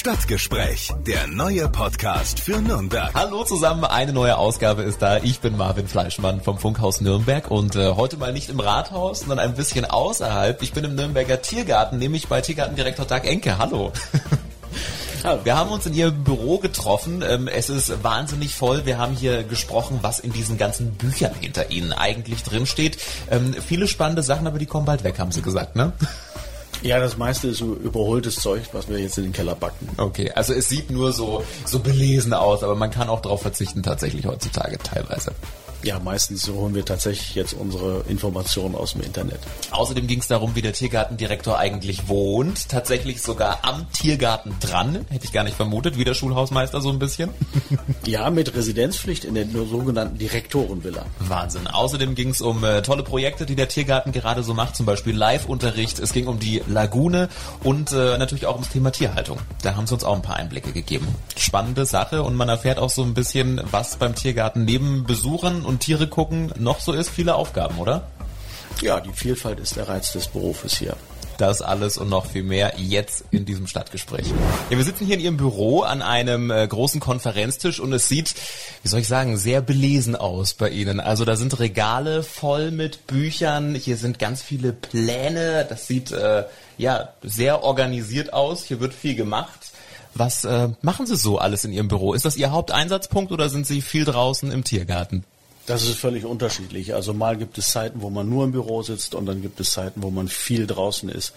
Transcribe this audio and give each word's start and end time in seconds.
Stadtgespräch, 0.00 0.94
der 1.06 1.26
neue 1.26 1.68
Podcast 1.68 2.40
für 2.40 2.58
Nürnberg. 2.62 3.12
Hallo 3.12 3.44
zusammen, 3.44 3.84
eine 3.84 4.14
neue 4.14 4.38
Ausgabe 4.38 4.80
ist 4.80 5.02
da. 5.02 5.18
Ich 5.18 5.40
bin 5.40 5.58
Marvin 5.58 5.88
Fleischmann 5.88 6.40
vom 6.40 6.56
Funkhaus 6.56 7.02
Nürnberg 7.02 7.50
und 7.50 7.76
äh, 7.76 7.90
heute 7.90 8.16
mal 8.16 8.32
nicht 8.32 8.48
im 8.48 8.60
Rathaus, 8.60 9.20
sondern 9.20 9.40
ein 9.40 9.54
bisschen 9.54 9.84
außerhalb. 9.84 10.62
Ich 10.62 10.72
bin 10.72 10.84
im 10.84 10.94
Nürnberger 10.94 11.42
Tiergarten, 11.42 11.98
nämlich 11.98 12.28
bei 12.28 12.40
Tiergartendirektor 12.40 13.04
Dag 13.04 13.26
Enke. 13.26 13.58
Hallo. 13.58 13.92
Wir 15.44 15.54
haben 15.54 15.70
uns 15.70 15.84
in 15.84 15.92
Ihrem 15.92 16.24
Büro 16.24 16.56
getroffen. 16.56 17.22
Ähm, 17.22 17.46
es 17.46 17.68
ist 17.68 18.02
wahnsinnig 18.02 18.54
voll. 18.54 18.86
Wir 18.86 18.96
haben 18.96 19.14
hier 19.14 19.42
gesprochen, 19.42 19.98
was 20.00 20.18
in 20.18 20.32
diesen 20.32 20.56
ganzen 20.56 20.92
Büchern 20.94 21.34
hinter 21.38 21.70
Ihnen 21.70 21.92
eigentlich 21.92 22.42
drinsteht. 22.42 22.96
Ähm, 23.30 23.52
viele 23.52 23.86
spannende 23.86 24.22
Sachen, 24.22 24.46
aber 24.46 24.58
die 24.58 24.64
kommen 24.64 24.86
bald 24.86 25.04
weg, 25.04 25.18
haben 25.18 25.30
Sie 25.30 25.42
gesagt, 25.42 25.76
ne? 25.76 25.92
Ja, 26.82 26.98
das 26.98 27.16
meiste 27.16 27.48
ist 27.48 27.58
so 27.58 27.74
überholtes 27.74 28.36
Zeug, 28.36 28.62
was 28.72 28.88
wir 28.88 28.98
jetzt 28.98 29.18
in 29.18 29.24
den 29.24 29.32
Keller 29.32 29.54
backen. 29.54 29.88
Okay, 29.96 30.30
also 30.32 30.54
es 30.54 30.68
sieht 30.68 30.90
nur 30.90 31.12
so, 31.12 31.44
so 31.66 31.80
belesen 31.80 32.32
aus, 32.32 32.62
aber 32.62 32.74
man 32.74 32.90
kann 32.90 33.08
auch 33.08 33.20
darauf 33.20 33.42
verzichten 33.42 33.82
tatsächlich 33.82 34.26
heutzutage 34.26 34.78
teilweise. 34.78 35.32
Ja, 35.82 35.98
meistens 35.98 36.46
holen 36.48 36.74
wir 36.74 36.84
tatsächlich 36.84 37.34
jetzt 37.34 37.54
unsere 37.54 38.04
Informationen 38.08 38.74
aus 38.74 38.92
dem 38.92 39.02
Internet. 39.02 39.40
Außerdem 39.70 40.06
ging 40.06 40.20
es 40.20 40.28
darum, 40.28 40.54
wie 40.54 40.62
der 40.62 40.74
Tiergartendirektor 40.74 41.58
eigentlich 41.58 42.06
wohnt. 42.06 42.68
Tatsächlich 42.68 43.22
sogar 43.22 43.60
am 43.62 43.90
Tiergarten 43.92 44.54
dran. 44.60 45.06
Hätte 45.08 45.24
ich 45.24 45.32
gar 45.32 45.44
nicht 45.44 45.56
vermutet, 45.56 45.96
wie 45.96 46.04
der 46.04 46.12
Schulhausmeister 46.12 46.82
so 46.82 46.90
ein 46.90 46.98
bisschen. 46.98 47.30
ja, 48.06 48.28
mit 48.28 48.54
Residenzpflicht 48.54 49.24
in 49.24 49.34
der 49.34 49.46
sogenannten 49.46 50.18
Direktorenvilla. 50.18 51.06
Wahnsinn. 51.18 51.66
Außerdem 51.66 52.14
ging 52.14 52.28
es 52.28 52.42
um 52.42 52.62
äh, 52.62 52.82
tolle 52.82 53.02
Projekte, 53.02 53.46
die 53.46 53.56
der 53.56 53.68
Tiergarten 53.68 54.12
gerade 54.12 54.42
so 54.42 54.52
macht, 54.52 54.76
zum 54.76 54.84
Beispiel 54.84 55.16
Live-Unterricht. 55.16 55.98
Es 55.98 56.12
ging 56.12 56.26
um 56.26 56.38
die 56.38 56.62
Lagune 56.66 57.30
und 57.64 57.92
äh, 57.92 58.18
natürlich 58.18 58.44
auch 58.44 58.54
ums 58.54 58.68
Thema 58.68 58.90
Tierhaltung. 58.90 59.38
Da 59.62 59.76
haben 59.76 59.86
sie 59.86 59.94
uns 59.94 60.04
auch 60.04 60.14
ein 60.14 60.22
paar 60.22 60.36
Einblicke 60.36 60.72
gegeben. 60.72 61.08
Spannende 61.36 61.86
Sache 61.86 62.22
und 62.22 62.36
man 62.36 62.50
erfährt 62.50 62.78
auch 62.78 62.90
so 62.90 63.02
ein 63.02 63.14
bisschen, 63.14 63.62
was 63.70 63.96
beim 63.96 64.14
Tiergarten 64.14 64.66
neben 64.66 65.04
Besuchern 65.04 65.64
und 65.70 65.80
Tiere 65.80 66.08
gucken 66.08 66.52
noch 66.58 66.80
so 66.80 66.92
ist, 66.92 67.08
viele 67.08 67.36
Aufgaben, 67.36 67.78
oder? 67.78 68.08
Ja, 68.82 69.00
die 69.00 69.12
Vielfalt 69.12 69.60
ist 69.60 69.76
der 69.76 69.88
Reiz 69.88 70.12
des 70.12 70.28
Berufes 70.28 70.76
hier. 70.76 70.96
Das 71.38 71.62
alles 71.62 71.96
und 71.96 72.10
noch 72.10 72.26
viel 72.26 72.42
mehr 72.42 72.74
jetzt 72.76 73.24
in 73.30 73.46
diesem 73.46 73.66
Stadtgespräch. 73.66 74.26
Ja, 74.68 74.76
wir 74.76 74.84
sitzen 74.84 75.06
hier 75.06 75.14
in 75.14 75.22
Ihrem 75.22 75.36
Büro 75.38 75.80
an 75.82 76.02
einem 76.02 76.50
äh, 76.50 76.66
großen 76.66 77.00
Konferenztisch 77.00 77.80
und 77.80 77.92
es 77.94 78.08
sieht, 78.08 78.34
wie 78.82 78.88
soll 78.88 79.00
ich 79.00 79.08
sagen, 79.08 79.38
sehr 79.38 79.62
belesen 79.62 80.16
aus 80.16 80.52
bei 80.52 80.68
Ihnen. 80.68 81.00
Also 81.00 81.24
da 81.24 81.36
sind 81.36 81.58
Regale 81.58 82.22
voll 82.22 82.72
mit 82.72 83.06
Büchern, 83.06 83.74
hier 83.74 83.96
sind 83.96 84.18
ganz 84.18 84.42
viele 84.42 84.72
Pläne, 84.74 85.64
das 85.66 85.86
sieht 85.86 86.12
äh, 86.12 86.44
ja 86.76 87.08
sehr 87.22 87.62
organisiert 87.62 88.34
aus, 88.34 88.64
hier 88.64 88.80
wird 88.80 88.92
viel 88.92 89.14
gemacht. 89.14 89.70
Was 90.14 90.44
äh, 90.44 90.68
machen 90.82 91.06
Sie 91.06 91.16
so 91.16 91.38
alles 91.38 91.64
in 91.64 91.72
Ihrem 91.72 91.88
Büro? 91.88 92.12
Ist 92.12 92.24
das 92.24 92.36
Ihr 92.36 92.50
Haupteinsatzpunkt 92.50 93.32
oder 93.32 93.48
sind 93.48 93.66
Sie 93.66 93.80
viel 93.80 94.04
draußen 94.04 94.50
im 94.50 94.64
Tiergarten? 94.64 95.24
Das 95.66 95.82
ist 95.82 95.98
völlig 95.98 96.24
unterschiedlich. 96.24 96.94
Also 96.94 97.14
mal 97.14 97.36
gibt 97.36 97.58
es 97.58 97.70
Zeiten, 97.70 98.02
wo 98.02 98.10
man 98.10 98.28
nur 98.28 98.44
im 98.44 98.52
Büro 98.52 98.82
sitzt 98.82 99.14
und 99.14 99.26
dann 99.26 99.42
gibt 99.42 99.60
es 99.60 99.70
Zeiten, 99.70 100.02
wo 100.02 100.10
man 100.10 100.28
viel 100.28 100.66
draußen 100.66 101.08
ist. 101.08 101.32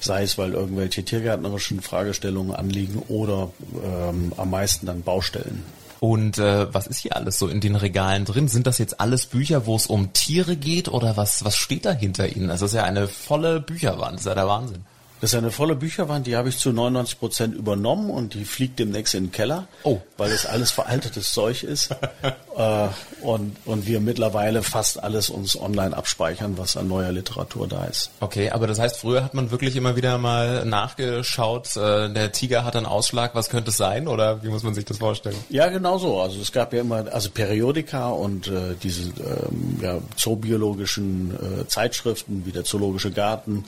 Sei 0.00 0.22
es, 0.22 0.38
weil 0.38 0.52
irgendwelche 0.52 1.04
tiergärtnerischen 1.04 1.80
Fragestellungen 1.80 2.54
anliegen 2.54 3.02
oder 3.08 3.50
ähm, 3.84 4.32
am 4.36 4.50
meisten 4.50 4.86
dann 4.86 5.02
Baustellen. 5.02 5.64
Und 6.00 6.38
äh, 6.38 6.72
was 6.72 6.86
ist 6.86 6.98
hier 6.98 7.16
alles 7.16 7.38
so 7.38 7.48
in 7.48 7.60
den 7.60 7.74
Regalen 7.74 8.24
drin? 8.24 8.48
Sind 8.48 8.66
das 8.66 8.78
jetzt 8.78 9.00
alles 9.00 9.26
Bücher, 9.26 9.66
wo 9.66 9.74
es 9.74 9.86
um 9.86 10.12
Tiere 10.12 10.56
geht 10.56 10.88
oder 10.88 11.16
was, 11.16 11.44
was 11.44 11.56
steht 11.56 11.84
da 11.84 11.92
hinter 11.92 12.28
Ihnen? 12.28 12.48
Das 12.48 12.62
ist 12.62 12.74
ja 12.74 12.84
eine 12.84 13.08
volle 13.08 13.60
Bücherwand, 13.60 14.14
das 14.14 14.20
ist 14.20 14.26
ja 14.26 14.34
der 14.34 14.46
Wahnsinn. 14.46 14.84
Das 15.20 15.32
ist 15.32 15.38
eine 15.38 15.50
volle 15.50 15.74
Bücherwand, 15.74 16.26
die 16.26 16.36
habe 16.36 16.48
ich 16.48 16.58
zu 16.58 16.72
99 16.72 17.18
Prozent 17.18 17.54
übernommen 17.54 18.10
und 18.10 18.34
die 18.34 18.44
fliegt 18.44 18.78
demnächst 18.78 19.14
in 19.14 19.26
den 19.26 19.32
Keller, 19.32 19.66
oh. 19.82 20.00
weil 20.16 20.30
es 20.30 20.46
alles 20.46 20.70
veraltetes 20.70 21.32
Zeug 21.32 21.64
ist 21.64 21.90
äh, 22.56 22.88
und, 23.22 23.56
und 23.64 23.86
wir 23.86 24.00
mittlerweile 24.00 24.62
fast 24.62 25.02
alles 25.02 25.28
uns 25.28 25.60
online 25.60 25.96
abspeichern, 25.96 26.56
was 26.56 26.76
an 26.76 26.86
neuer 26.86 27.10
Literatur 27.10 27.66
da 27.66 27.84
ist. 27.84 28.10
Okay, 28.20 28.50
aber 28.50 28.68
das 28.68 28.78
heißt, 28.78 28.98
früher 28.98 29.24
hat 29.24 29.34
man 29.34 29.50
wirklich 29.50 29.74
immer 29.74 29.96
wieder 29.96 30.18
mal 30.18 30.64
nachgeschaut, 30.64 31.76
äh, 31.76 32.12
der 32.12 32.30
Tiger 32.30 32.64
hat 32.64 32.76
einen 32.76 32.86
Ausschlag, 32.86 33.34
was 33.34 33.48
könnte 33.48 33.70
es 33.70 33.76
sein 33.76 34.06
oder 34.06 34.42
wie 34.44 34.48
muss 34.48 34.62
man 34.62 34.74
sich 34.74 34.84
das 34.84 34.98
vorstellen? 34.98 35.36
Ja, 35.50 35.68
genau 35.68 35.98
so. 35.98 36.20
Also 36.20 36.40
es 36.40 36.52
gab 36.52 36.72
ja 36.72 36.80
immer 36.80 37.12
also 37.12 37.30
Periodika 37.30 38.10
und 38.10 38.46
äh, 38.46 38.76
diese 38.80 39.02
ähm, 39.02 39.78
ja, 39.82 39.98
zoobiologischen 40.16 41.62
äh, 41.62 41.66
Zeitschriften 41.66 42.42
wie 42.46 42.52
der 42.52 42.64
Zoologische 42.64 43.10
Garten 43.10 43.64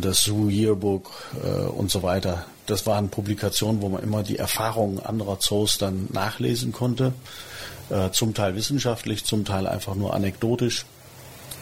das 0.00 0.24
Zoo 0.24 0.48
Yearbook 0.48 1.10
äh, 1.42 1.62
und 1.62 1.90
so 1.90 2.02
weiter. 2.02 2.44
Das 2.66 2.86
waren 2.86 3.08
Publikationen, 3.08 3.82
wo 3.82 3.88
man 3.88 4.02
immer 4.02 4.22
die 4.22 4.38
Erfahrungen 4.38 5.00
anderer 5.00 5.40
Zoos 5.40 5.78
dann 5.78 6.08
nachlesen 6.12 6.72
konnte. 6.72 7.12
Äh, 7.90 8.10
zum 8.10 8.34
Teil 8.34 8.54
wissenschaftlich, 8.54 9.24
zum 9.24 9.44
Teil 9.44 9.66
einfach 9.66 9.94
nur 9.94 10.14
anekdotisch. 10.14 10.86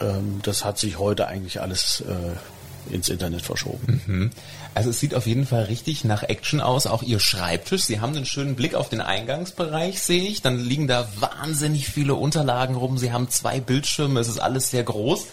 Ähm, 0.00 0.40
das 0.42 0.64
hat 0.64 0.78
sich 0.78 0.98
heute 0.98 1.26
eigentlich 1.26 1.60
alles 1.60 2.02
äh, 2.06 2.94
ins 2.94 3.08
Internet 3.08 3.42
verschoben. 3.42 4.02
Mhm. 4.06 4.30
Also 4.74 4.90
es 4.90 5.00
sieht 5.00 5.14
auf 5.14 5.26
jeden 5.26 5.46
Fall 5.46 5.64
richtig 5.64 6.04
nach 6.04 6.22
Action 6.22 6.60
aus, 6.60 6.86
auch 6.86 7.02
Ihr 7.02 7.18
Schreibtisch. 7.18 7.82
Sie 7.82 8.00
haben 8.00 8.14
einen 8.14 8.26
schönen 8.26 8.54
Blick 8.54 8.74
auf 8.74 8.88
den 8.88 9.00
Eingangsbereich, 9.00 10.00
sehe 10.00 10.22
ich. 10.22 10.42
Dann 10.42 10.58
liegen 10.58 10.86
da 10.86 11.08
wahnsinnig 11.18 11.88
viele 11.88 12.14
Unterlagen 12.14 12.76
rum. 12.76 12.96
Sie 12.96 13.12
haben 13.12 13.28
zwei 13.30 13.60
Bildschirme, 13.60 14.20
es 14.20 14.28
ist 14.28 14.40
alles 14.40 14.70
sehr 14.70 14.84
groß 14.84 15.26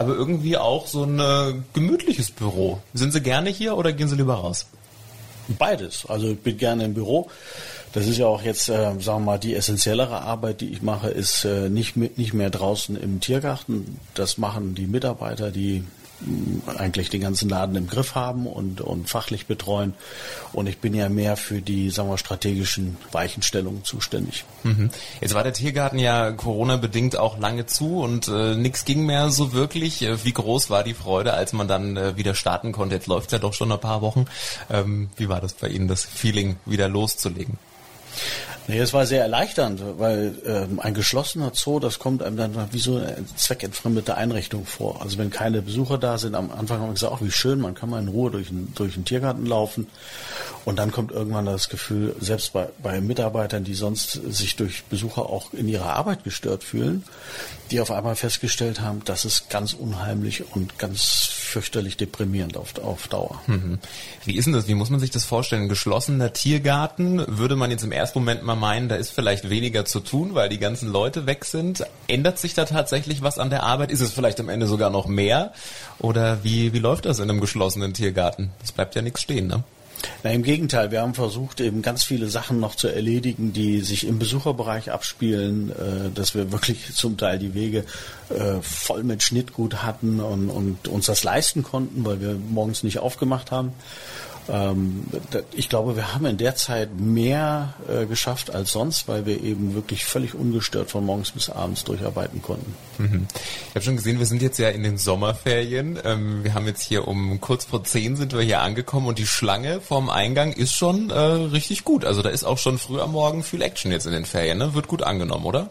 aber 0.00 0.14
irgendwie 0.14 0.56
auch 0.56 0.86
so 0.86 1.04
ein 1.04 1.20
äh, 1.20 1.52
gemütliches 1.74 2.30
Büro. 2.30 2.78
Sind 2.94 3.12
Sie 3.12 3.20
gerne 3.20 3.50
hier 3.50 3.76
oder 3.76 3.92
gehen 3.92 4.08
Sie 4.08 4.16
lieber 4.16 4.34
raus? 4.34 4.64
Beides. 5.58 6.06
Also 6.08 6.28
ich 6.28 6.38
bin 6.38 6.56
gerne 6.56 6.86
im 6.86 6.94
Büro. 6.94 7.28
Das 7.92 8.06
ist 8.06 8.16
ja 8.16 8.26
auch 8.26 8.40
jetzt, 8.40 8.70
äh, 8.70 8.94
sagen 8.98 9.04
wir 9.04 9.18
mal, 9.18 9.38
die 9.38 9.54
essentiellere 9.54 10.22
Arbeit, 10.22 10.62
die 10.62 10.70
ich 10.70 10.80
mache, 10.80 11.10
ist 11.10 11.44
äh, 11.44 11.68
nicht, 11.68 11.96
mit, 11.96 12.16
nicht 12.16 12.32
mehr 12.32 12.48
draußen 12.48 12.96
im 12.96 13.20
Tiergarten. 13.20 13.98
Das 14.14 14.38
machen 14.38 14.74
die 14.74 14.86
Mitarbeiter, 14.86 15.50
die 15.50 15.84
eigentlich 16.76 17.10
den 17.10 17.20
ganzen 17.20 17.48
Laden 17.48 17.76
im 17.76 17.86
Griff 17.86 18.14
haben 18.14 18.46
und, 18.46 18.80
und 18.80 19.08
fachlich 19.08 19.46
betreuen. 19.46 19.94
Und 20.52 20.66
ich 20.66 20.78
bin 20.78 20.94
ja 20.94 21.08
mehr 21.08 21.36
für 21.36 21.62
die, 21.62 21.90
sagen 21.90 22.10
wir, 22.10 22.18
strategischen 22.18 22.96
Weichenstellungen 23.12 23.84
zuständig. 23.84 24.44
Mhm. 24.62 24.90
Jetzt 25.20 25.34
war 25.34 25.42
der 25.42 25.52
Tiergarten 25.52 25.98
ja 25.98 26.32
Corona-bedingt 26.32 27.16
auch 27.16 27.38
lange 27.38 27.66
zu 27.66 28.00
und 28.00 28.28
äh, 28.28 28.54
nichts 28.54 28.84
ging 28.84 29.06
mehr 29.06 29.30
so 29.30 29.52
wirklich. 29.52 30.02
Äh, 30.02 30.24
wie 30.24 30.32
groß 30.32 30.70
war 30.70 30.84
die 30.84 30.94
Freude, 30.94 31.34
als 31.34 31.52
man 31.52 31.68
dann 31.68 31.96
äh, 31.96 32.16
wieder 32.16 32.34
starten 32.34 32.72
konnte? 32.72 32.94
Jetzt 32.94 33.06
läuft 33.06 33.32
ja 33.32 33.38
doch 33.38 33.54
schon 33.54 33.72
ein 33.72 33.80
paar 33.80 34.02
Wochen. 34.02 34.26
Ähm, 34.70 35.10
wie 35.16 35.28
war 35.28 35.40
das 35.40 35.54
bei 35.54 35.68
Ihnen, 35.68 35.88
das 35.88 36.04
Feeling 36.04 36.56
wieder 36.66 36.88
loszulegen? 36.88 37.58
Nee, 38.70 38.78
es 38.78 38.92
war 38.92 39.04
sehr 39.04 39.22
erleichternd, 39.22 39.82
weil 39.98 40.32
ähm, 40.46 40.78
ein 40.78 40.94
geschlossener 40.94 41.50
Zoo, 41.54 41.80
das 41.80 41.98
kommt 41.98 42.22
einem 42.22 42.36
dann 42.36 42.54
wie 42.70 42.78
so 42.78 42.98
eine 42.98 43.16
zweckentfremdete 43.34 44.16
Einrichtung 44.16 44.64
vor. 44.64 45.02
Also 45.02 45.18
wenn 45.18 45.30
keine 45.30 45.60
Besucher 45.60 45.98
da 45.98 46.18
sind, 46.18 46.36
am 46.36 46.52
Anfang 46.52 46.78
haben 46.78 46.90
wir 46.90 46.92
gesagt, 46.92 47.12
ach 47.16 47.20
wie 47.20 47.32
schön, 47.32 47.60
man 47.60 47.74
kann 47.74 47.90
mal 47.90 48.00
in 48.00 48.06
Ruhe 48.06 48.30
durch, 48.30 48.50
ein, 48.50 48.72
durch 48.76 48.94
den 48.94 49.04
Tiergarten 49.04 49.44
laufen. 49.44 49.88
Und 50.64 50.78
dann 50.78 50.92
kommt 50.92 51.10
irgendwann 51.10 51.46
das 51.46 51.68
Gefühl, 51.68 52.14
selbst 52.20 52.52
bei, 52.52 52.68
bei 52.80 53.00
Mitarbeitern, 53.00 53.64
die 53.64 53.74
sonst 53.74 54.12
sich 54.12 54.54
durch 54.54 54.84
Besucher 54.84 55.22
auch 55.22 55.52
in 55.52 55.66
ihrer 55.66 55.96
Arbeit 55.96 56.22
gestört 56.22 56.62
fühlen, 56.62 57.02
die 57.72 57.80
auf 57.80 57.90
einmal 57.90 58.14
festgestellt 58.14 58.80
haben, 58.80 59.02
das 59.04 59.24
ist 59.24 59.50
ganz 59.50 59.72
unheimlich 59.72 60.44
und 60.54 60.78
ganz 60.78 61.28
fürchterlich 61.50 61.96
deprimierend 61.96 62.56
auf, 62.56 62.78
auf 62.78 63.08
Dauer. 63.08 63.42
Mhm. 63.46 63.78
Wie 64.24 64.36
ist 64.36 64.44
denn 64.44 64.52
das? 64.52 64.68
Wie 64.68 64.74
muss 64.74 64.90
man 64.90 65.00
sich 65.00 65.10
das 65.10 65.24
vorstellen? 65.24 65.62
Ein 65.62 65.68
geschlossener 65.68 66.32
Tiergarten, 66.32 67.24
würde 67.26 67.56
man 67.56 67.70
jetzt 67.70 67.82
im 67.82 67.92
ersten 67.92 68.20
Moment 68.20 68.44
mal 68.44 68.54
meinen, 68.60 68.88
da 68.88 68.94
ist 68.94 69.10
vielleicht 69.10 69.50
weniger 69.50 69.84
zu 69.84 70.00
tun, 70.00 70.34
weil 70.34 70.48
die 70.48 70.58
ganzen 70.58 70.88
Leute 70.88 71.26
weg 71.26 71.44
sind. 71.44 71.84
Ändert 72.06 72.38
sich 72.38 72.54
da 72.54 72.64
tatsächlich 72.64 73.22
was 73.22 73.38
an 73.38 73.50
der 73.50 73.64
Arbeit? 73.64 73.90
Ist 73.90 74.00
es 74.00 74.12
vielleicht 74.12 74.38
am 74.38 74.48
Ende 74.48 74.66
sogar 74.66 74.90
noch 74.90 75.06
mehr? 75.06 75.52
Oder 75.98 76.44
wie, 76.44 76.72
wie 76.72 76.78
läuft 76.78 77.06
das 77.06 77.18
in 77.18 77.28
einem 77.28 77.40
geschlossenen 77.40 77.94
Tiergarten? 77.94 78.50
Es 78.62 78.70
bleibt 78.70 78.94
ja 78.94 79.02
nichts 79.02 79.22
stehen, 79.22 79.48
ne? 79.48 79.64
Na, 80.22 80.30
im 80.30 80.42
Gegenteil, 80.42 80.90
wir 80.90 81.02
haben 81.02 81.14
versucht, 81.14 81.60
eben 81.60 81.82
ganz 81.82 82.04
viele 82.04 82.28
Sachen 82.28 82.60
noch 82.60 82.74
zu 82.74 82.88
erledigen, 82.88 83.52
die 83.52 83.80
sich 83.80 84.06
im 84.06 84.18
Besucherbereich 84.18 84.90
abspielen, 84.90 85.70
äh, 85.70 86.10
dass 86.14 86.34
wir 86.34 86.52
wirklich 86.52 86.94
zum 86.94 87.16
Teil 87.16 87.38
die 87.38 87.54
Wege 87.54 87.84
äh, 88.30 88.60
voll 88.62 89.02
mit 89.02 89.22
Schnittgut 89.22 89.82
hatten 89.82 90.20
und, 90.20 90.50
und 90.50 90.88
uns 90.88 91.06
das 91.06 91.24
leisten 91.24 91.62
konnten, 91.62 92.04
weil 92.04 92.20
wir 92.20 92.34
morgens 92.34 92.82
nicht 92.82 92.98
aufgemacht 92.98 93.50
haben. 93.50 93.72
Ähm, 94.48 95.04
ich 95.52 95.68
glaube, 95.68 95.96
wir 95.96 96.14
haben 96.14 96.26
in 96.26 96.38
der 96.38 96.56
Zeit 96.56 96.98
mehr 96.98 97.74
äh, 97.88 98.06
geschafft 98.06 98.54
als 98.54 98.72
sonst, 98.72 99.06
weil 99.06 99.26
wir 99.26 99.42
eben 99.42 99.74
wirklich 99.74 100.04
völlig 100.04 100.34
ungestört 100.34 100.90
von 100.90 101.04
morgens 101.04 101.30
bis 101.30 101.50
abends 101.50 101.84
durcharbeiten 101.84 102.42
konnten. 102.42 102.74
Mhm. 102.98 103.26
Ich 103.68 103.74
habe 103.74 103.84
schon 103.84 103.96
gesehen, 103.96 104.18
wir 104.18 104.26
sind 104.26 104.42
jetzt 104.42 104.58
ja 104.58 104.68
in 104.68 104.82
den 104.82 104.98
Sommerferien. 104.98 105.98
Ähm, 106.04 106.42
wir 106.42 106.54
haben 106.54 106.66
jetzt 106.66 106.82
hier 106.82 107.06
um 107.06 107.40
kurz 107.40 107.64
vor 107.64 107.84
zehn 107.84 108.16
sind 108.16 108.32
wir 108.32 108.40
hier 108.40 108.60
angekommen 108.60 109.06
und 109.06 109.18
die 109.18 109.26
Schlange 109.26 109.80
vorm 109.80 110.10
Eingang 110.10 110.52
ist 110.52 110.74
schon 110.74 111.10
äh, 111.10 111.18
richtig 111.18 111.84
gut. 111.84 112.04
Also 112.04 112.22
da 112.22 112.30
ist 112.30 112.44
auch 112.44 112.58
schon 112.58 112.78
früh 112.78 113.00
am 113.00 113.12
Morgen 113.12 113.42
viel 113.42 113.62
Action 113.62 113.92
jetzt 113.92 114.06
in 114.06 114.12
den 114.12 114.24
Ferien. 114.24 114.58
Ne? 114.58 114.74
Wird 114.74 114.88
gut 114.88 115.02
angenommen, 115.02 115.44
oder? 115.44 115.68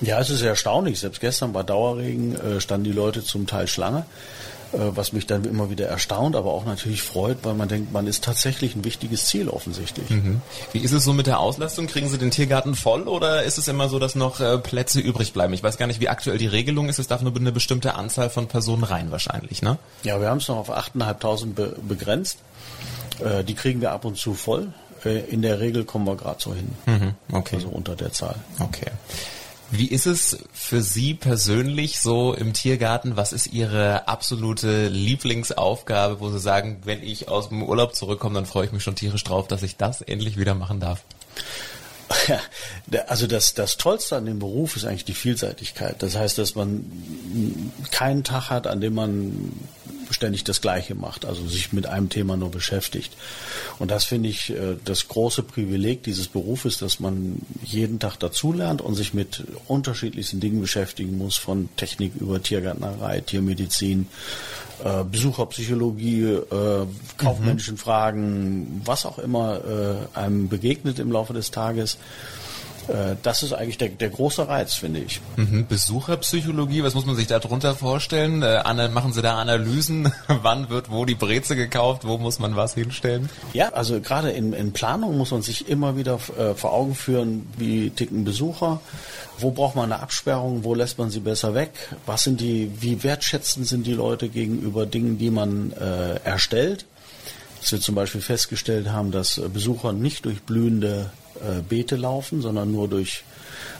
Ja, 0.00 0.20
es 0.20 0.30
ist 0.30 0.42
erstaunlich. 0.42 1.00
Selbst 1.00 1.20
gestern 1.20 1.52
bei 1.52 1.62
Dauerregen 1.62 2.36
äh, 2.36 2.60
standen 2.60 2.84
die 2.84 2.92
Leute 2.92 3.24
zum 3.24 3.46
Teil 3.46 3.66
Schlange. 3.66 4.06
Äh, 4.72 4.78
was 4.94 5.12
mich 5.12 5.26
dann 5.26 5.44
immer 5.44 5.70
wieder 5.70 5.86
erstaunt, 5.86 6.36
aber 6.36 6.52
auch 6.52 6.66
natürlich 6.66 7.02
freut, 7.02 7.38
weil 7.42 7.54
man 7.54 7.68
denkt, 7.68 7.92
man 7.92 8.06
ist 8.06 8.24
tatsächlich 8.24 8.76
ein 8.76 8.84
wichtiges 8.84 9.26
Ziel 9.26 9.48
offensichtlich. 9.48 10.10
Mhm. 10.10 10.42
Wie 10.72 10.80
ist 10.80 10.92
es 10.92 11.04
so 11.04 11.12
mit 11.12 11.26
der 11.26 11.40
Auslastung? 11.40 11.86
Kriegen 11.86 12.08
Sie 12.08 12.18
den 12.18 12.30
Tiergarten 12.30 12.74
voll 12.74 13.02
oder 13.02 13.44
ist 13.44 13.56
es 13.56 13.68
immer 13.68 13.88
so, 13.88 13.98
dass 13.98 14.14
noch 14.14 14.40
äh, 14.40 14.58
Plätze 14.58 15.00
übrig 15.00 15.32
bleiben? 15.32 15.54
Ich 15.54 15.62
weiß 15.62 15.78
gar 15.78 15.86
nicht, 15.86 16.00
wie 16.00 16.08
aktuell 16.08 16.36
die 16.36 16.46
Regelung 16.46 16.88
ist. 16.88 16.98
Es 16.98 17.06
darf 17.06 17.22
nur 17.22 17.34
eine 17.34 17.52
bestimmte 17.52 17.94
Anzahl 17.94 18.28
von 18.28 18.46
Personen 18.46 18.84
rein 18.84 19.10
wahrscheinlich, 19.10 19.62
ne? 19.62 19.78
Ja, 20.02 20.20
wir 20.20 20.28
haben 20.28 20.38
es 20.38 20.48
noch 20.48 20.56
auf 20.56 20.70
8.500 20.70 21.54
be 21.54 21.76
begrenzt. 21.88 22.38
Äh, 23.24 23.44
die 23.44 23.54
kriegen 23.54 23.80
wir 23.80 23.92
ab 23.92 24.04
und 24.04 24.18
zu 24.18 24.34
voll. 24.34 24.72
In 25.04 25.42
der 25.42 25.60
Regel 25.60 25.84
kommen 25.84 26.06
wir 26.06 26.16
gerade 26.16 26.42
so 26.42 26.52
hin. 26.52 26.70
Mhm, 26.86 27.14
okay. 27.32 27.56
Also 27.56 27.68
unter 27.68 27.94
der 27.94 28.12
Zahl. 28.12 28.34
Okay. 28.58 28.90
Wie 29.70 29.88
ist 29.88 30.06
es 30.06 30.38
für 30.52 30.80
Sie 30.80 31.12
persönlich 31.12 32.00
so 32.00 32.32
im 32.32 32.54
Tiergarten? 32.54 33.16
Was 33.16 33.32
ist 33.32 33.48
Ihre 33.48 34.08
absolute 34.08 34.88
Lieblingsaufgabe, 34.88 36.20
wo 36.20 36.30
Sie 36.30 36.38
sagen, 36.38 36.78
wenn 36.84 37.02
ich 37.02 37.28
aus 37.28 37.50
dem 37.50 37.62
Urlaub 37.62 37.94
zurückkomme, 37.94 38.36
dann 38.36 38.46
freue 38.46 38.66
ich 38.66 38.72
mich 38.72 38.82
schon 38.82 38.96
tierisch 38.96 39.24
drauf, 39.24 39.46
dass 39.46 39.62
ich 39.62 39.76
das 39.76 40.00
endlich 40.00 40.38
wieder 40.38 40.54
machen 40.54 40.80
darf? 40.80 41.04
Ja, 42.26 42.40
also 43.06 43.26
das, 43.26 43.52
das 43.52 43.76
Tollste 43.76 44.16
an 44.16 44.24
dem 44.24 44.38
Beruf 44.38 44.76
ist 44.76 44.86
eigentlich 44.86 45.04
die 45.04 45.14
Vielseitigkeit. 45.14 46.02
Das 46.02 46.16
heißt, 46.16 46.38
dass 46.38 46.54
man 46.54 46.90
keinen 47.90 48.24
Tag 48.24 48.48
hat, 48.48 48.66
an 48.66 48.80
dem 48.80 48.94
man 48.94 49.52
ständig 50.14 50.44
das 50.44 50.60
Gleiche 50.60 50.94
macht, 50.94 51.24
also 51.24 51.46
sich 51.46 51.72
mit 51.72 51.86
einem 51.86 52.08
Thema 52.08 52.36
nur 52.36 52.50
beschäftigt. 52.50 53.12
Und 53.78 53.90
das 53.90 54.04
finde 54.04 54.28
ich 54.28 54.50
äh, 54.50 54.76
das 54.84 55.08
große 55.08 55.42
Privileg 55.42 56.02
dieses 56.02 56.28
Berufes, 56.28 56.78
dass 56.78 57.00
man 57.00 57.40
jeden 57.62 57.98
Tag 57.98 58.16
dazulernt 58.16 58.80
und 58.82 58.94
sich 58.94 59.14
mit 59.14 59.44
unterschiedlichsten 59.66 60.40
Dingen 60.40 60.60
beschäftigen 60.60 61.18
muss, 61.18 61.36
von 61.36 61.68
Technik 61.76 62.12
über 62.18 62.42
Tiergärtnerei, 62.42 63.20
Tiermedizin, 63.20 64.06
äh, 64.84 65.04
Besucherpsychologie, 65.04 66.24
äh, 66.24 66.86
kaufmännischen 67.16 67.74
mhm. 67.74 67.78
Fragen, 67.78 68.82
was 68.84 69.06
auch 69.06 69.18
immer 69.18 70.08
einem 70.14 70.48
begegnet 70.48 70.98
im 70.98 71.12
Laufe 71.12 71.32
des 71.32 71.50
Tages. 71.50 71.98
Äh, 72.88 73.16
das 73.22 73.42
ist 73.42 73.52
eigentlich 73.52 73.78
der, 73.78 73.88
der 73.88 74.10
große 74.10 74.48
Reiz, 74.48 74.74
finde 74.74 75.00
ich. 75.00 75.20
Mhm. 75.36 75.66
Besucherpsychologie, 75.66 76.82
was 76.82 76.94
muss 76.94 77.06
man 77.06 77.16
sich 77.16 77.26
darunter 77.26 77.74
vorstellen? 77.74 78.42
Äh, 78.42 78.88
machen 78.88 79.12
Sie 79.12 79.22
da 79.22 79.38
Analysen? 79.38 80.12
Wann 80.28 80.70
wird 80.70 80.90
wo 80.90 81.04
die 81.04 81.14
Breze 81.14 81.56
gekauft? 81.56 82.06
Wo 82.06 82.18
muss 82.18 82.38
man 82.38 82.56
was 82.56 82.74
hinstellen? 82.74 83.28
Ja, 83.52 83.70
also 83.70 84.00
gerade 84.00 84.30
in, 84.30 84.52
in 84.52 84.72
Planung 84.72 85.18
muss 85.18 85.30
man 85.30 85.42
sich 85.42 85.68
immer 85.68 85.96
wieder 85.96 86.18
äh, 86.38 86.54
vor 86.54 86.72
Augen 86.72 86.94
führen, 86.94 87.46
wie 87.56 87.90
ticken 87.90 88.24
Besucher, 88.24 88.80
wo 89.38 89.50
braucht 89.50 89.76
man 89.76 89.92
eine 89.92 90.02
Absperrung, 90.02 90.64
wo 90.64 90.74
lässt 90.74 90.98
man 90.98 91.10
sie 91.10 91.20
besser 91.20 91.54
weg, 91.54 91.70
was 92.06 92.24
sind 92.24 92.40
die, 92.40 92.70
wie 92.80 93.02
wertschätzend 93.02 93.66
sind 93.66 93.86
die 93.86 93.94
Leute 93.94 94.28
gegenüber 94.28 94.86
Dingen, 94.86 95.18
die 95.18 95.30
man 95.30 95.72
äh, 95.72 96.16
erstellt. 96.24 96.86
Dass 97.60 97.72
wir 97.72 97.80
zum 97.80 97.96
Beispiel 97.96 98.20
festgestellt 98.20 98.88
haben, 98.88 99.10
dass 99.10 99.40
Besucher 99.52 99.92
nicht 99.92 100.24
durch 100.24 100.42
blühende 100.42 101.10
äh, 101.40 101.62
Beete 101.68 101.96
laufen, 101.96 102.42
sondern 102.42 102.70
nur 102.70 102.88
durch 102.88 103.24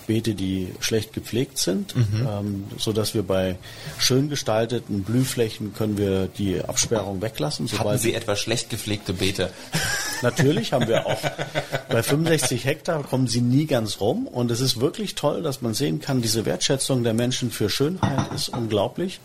Beete, 0.09 0.35
die 0.35 0.69
schlecht 0.81 1.13
gepflegt 1.13 1.59
sind, 1.59 1.95
mhm. 1.95 2.27
ähm, 2.29 2.65
so 2.79 2.93
dass 2.93 3.15
wir 3.15 3.23
bei 3.23 3.57
schön 3.99 4.31
gestalteten 4.31 5.03
Blühflächen 5.03 5.75
können 5.75 5.99
wir 5.99 6.27
die 6.27 6.61
Absperrung 6.63 7.21
weglassen. 7.21 7.69
Haben 7.79 7.99
Sie 7.99 8.15
etwa 8.15 8.35
schlecht 8.35 8.71
gepflegte 8.71 9.13
Beete? 9.13 9.51
Natürlich 10.23 10.73
haben 10.73 10.89
wir 10.89 11.07
auch. 11.07 11.21
Bei 11.89 12.03
65 12.03 12.65
Hektar 12.65 13.03
kommen 13.05 13.29
sie 13.29 13.43
nie 13.43 13.67
ganz 13.67 14.01
rum 14.01 14.27
und 14.27 14.51
es 14.51 14.61
ist 14.61 14.81
wirklich 14.81 15.15
toll, 15.15 15.43
dass 15.43 15.61
man 15.61 15.75
sehen 15.75 16.01
kann, 16.01 16.23
diese 16.23 16.45
Wertschätzung 16.45 17.05
der 17.05 17.15
Menschen 17.15 17.51
für 17.51 17.71
Schönheit 17.71 18.33
ist 18.33 18.49
unglaublich. 18.49 19.21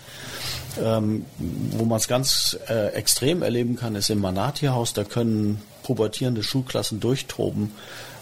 Ähm, 0.81 1.25
wo 1.71 1.85
man 1.85 1.97
es 1.97 2.07
ganz 2.07 2.57
äh, 2.67 2.93
extrem 2.93 3.43
erleben 3.43 3.75
kann, 3.75 3.95
ist 3.95 4.09
im 4.09 4.19
Manati-Haus. 4.19 4.93
Da 4.93 5.03
können 5.03 5.61
pubertierende 5.83 6.41
Schulklassen 6.41 6.99
durchtoben 6.99 7.71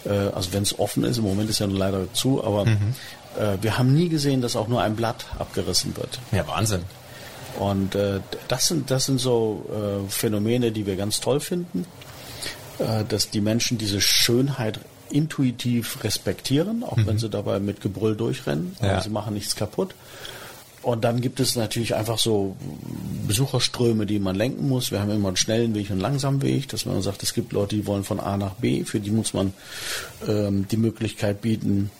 äh, 0.04 0.10
also 0.10 0.52
wenn 0.52 0.62
es 0.62 0.78
offen 0.78 1.04
ist, 1.04 1.18
im 1.18 1.24
Moment 1.24 1.50
ist 1.50 1.58
ja 1.58 1.66
leider 1.66 2.12
zu, 2.12 2.42
aber 2.44 2.64
mhm. 2.66 2.94
äh, 3.38 3.56
wir 3.60 3.78
haben 3.78 3.94
nie 3.94 4.08
gesehen, 4.08 4.40
dass 4.40 4.56
auch 4.56 4.68
nur 4.68 4.82
ein 4.82 4.96
Blatt 4.96 5.26
abgerissen 5.38 5.96
wird. 5.96 6.18
Ja, 6.32 6.46
Wahnsinn. 6.46 6.82
Und 7.58 7.94
äh, 7.94 8.20
das 8.48 8.66
sind 8.68 8.90
das 8.90 9.06
sind 9.06 9.20
so 9.20 9.66
äh, 9.70 10.10
Phänomene, 10.10 10.72
die 10.72 10.86
wir 10.86 10.96
ganz 10.96 11.20
toll 11.20 11.40
finden, 11.40 11.86
äh, 12.78 13.04
dass 13.04 13.30
die 13.30 13.40
Menschen 13.40 13.78
diese 13.78 14.00
Schönheit 14.00 14.80
intuitiv 15.10 16.02
respektieren, 16.02 16.82
auch 16.82 16.96
mhm. 16.96 17.06
wenn 17.06 17.18
sie 17.18 17.28
dabei 17.28 17.60
mit 17.60 17.82
Gebrüll 17.82 18.16
durchrennen, 18.16 18.74
ja. 18.80 19.00
sie 19.02 19.10
machen 19.10 19.34
nichts 19.34 19.54
kaputt. 19.54 19.94
Und 20.82 21.04
dann 21.04 21.20
gibt 21.20 21.38
es 21.38 21.54
natürlich 21.54 21.94
einfach 21.94 22.18
so 22.18 22.56
Besucherströme, 23.28 24.04
die 24.04 24.18
man 24.18 24.34
lenken 24.34 24.68
muss. 24.68 24.90
Wir 24.90 25.00
haben 25.00 25.10
immer 25.10 25.28
einen 25.28 25.36
schnellen 25.36 25.74
Weg 25.74 25.86
und 25.86 25.92
einen 25.92 26.00
langsamen 26.00 26.42
Weg, 26.42 26.68
dass 26.68 26.86
man 26.86 27.00
sagt, 27.02 27.22
es 27.22 27.34
gibt 27.34 27.52
Leute, 27.52 27.76
die 27.76 27.86
wollen 27.86 28.02
von 28.02 28.18
A 28.18 28.36
nach 28.36 28.54
B. 28.54 28.84
Für 28.84 28.98
die 28.98 29.12
muss 29.12 29.32
man 29.32 29.54
ähm, 30.26 30.66
die 30.68 30.76
Möglichkeit 30.76 31.40
bieten, 31.40 31.90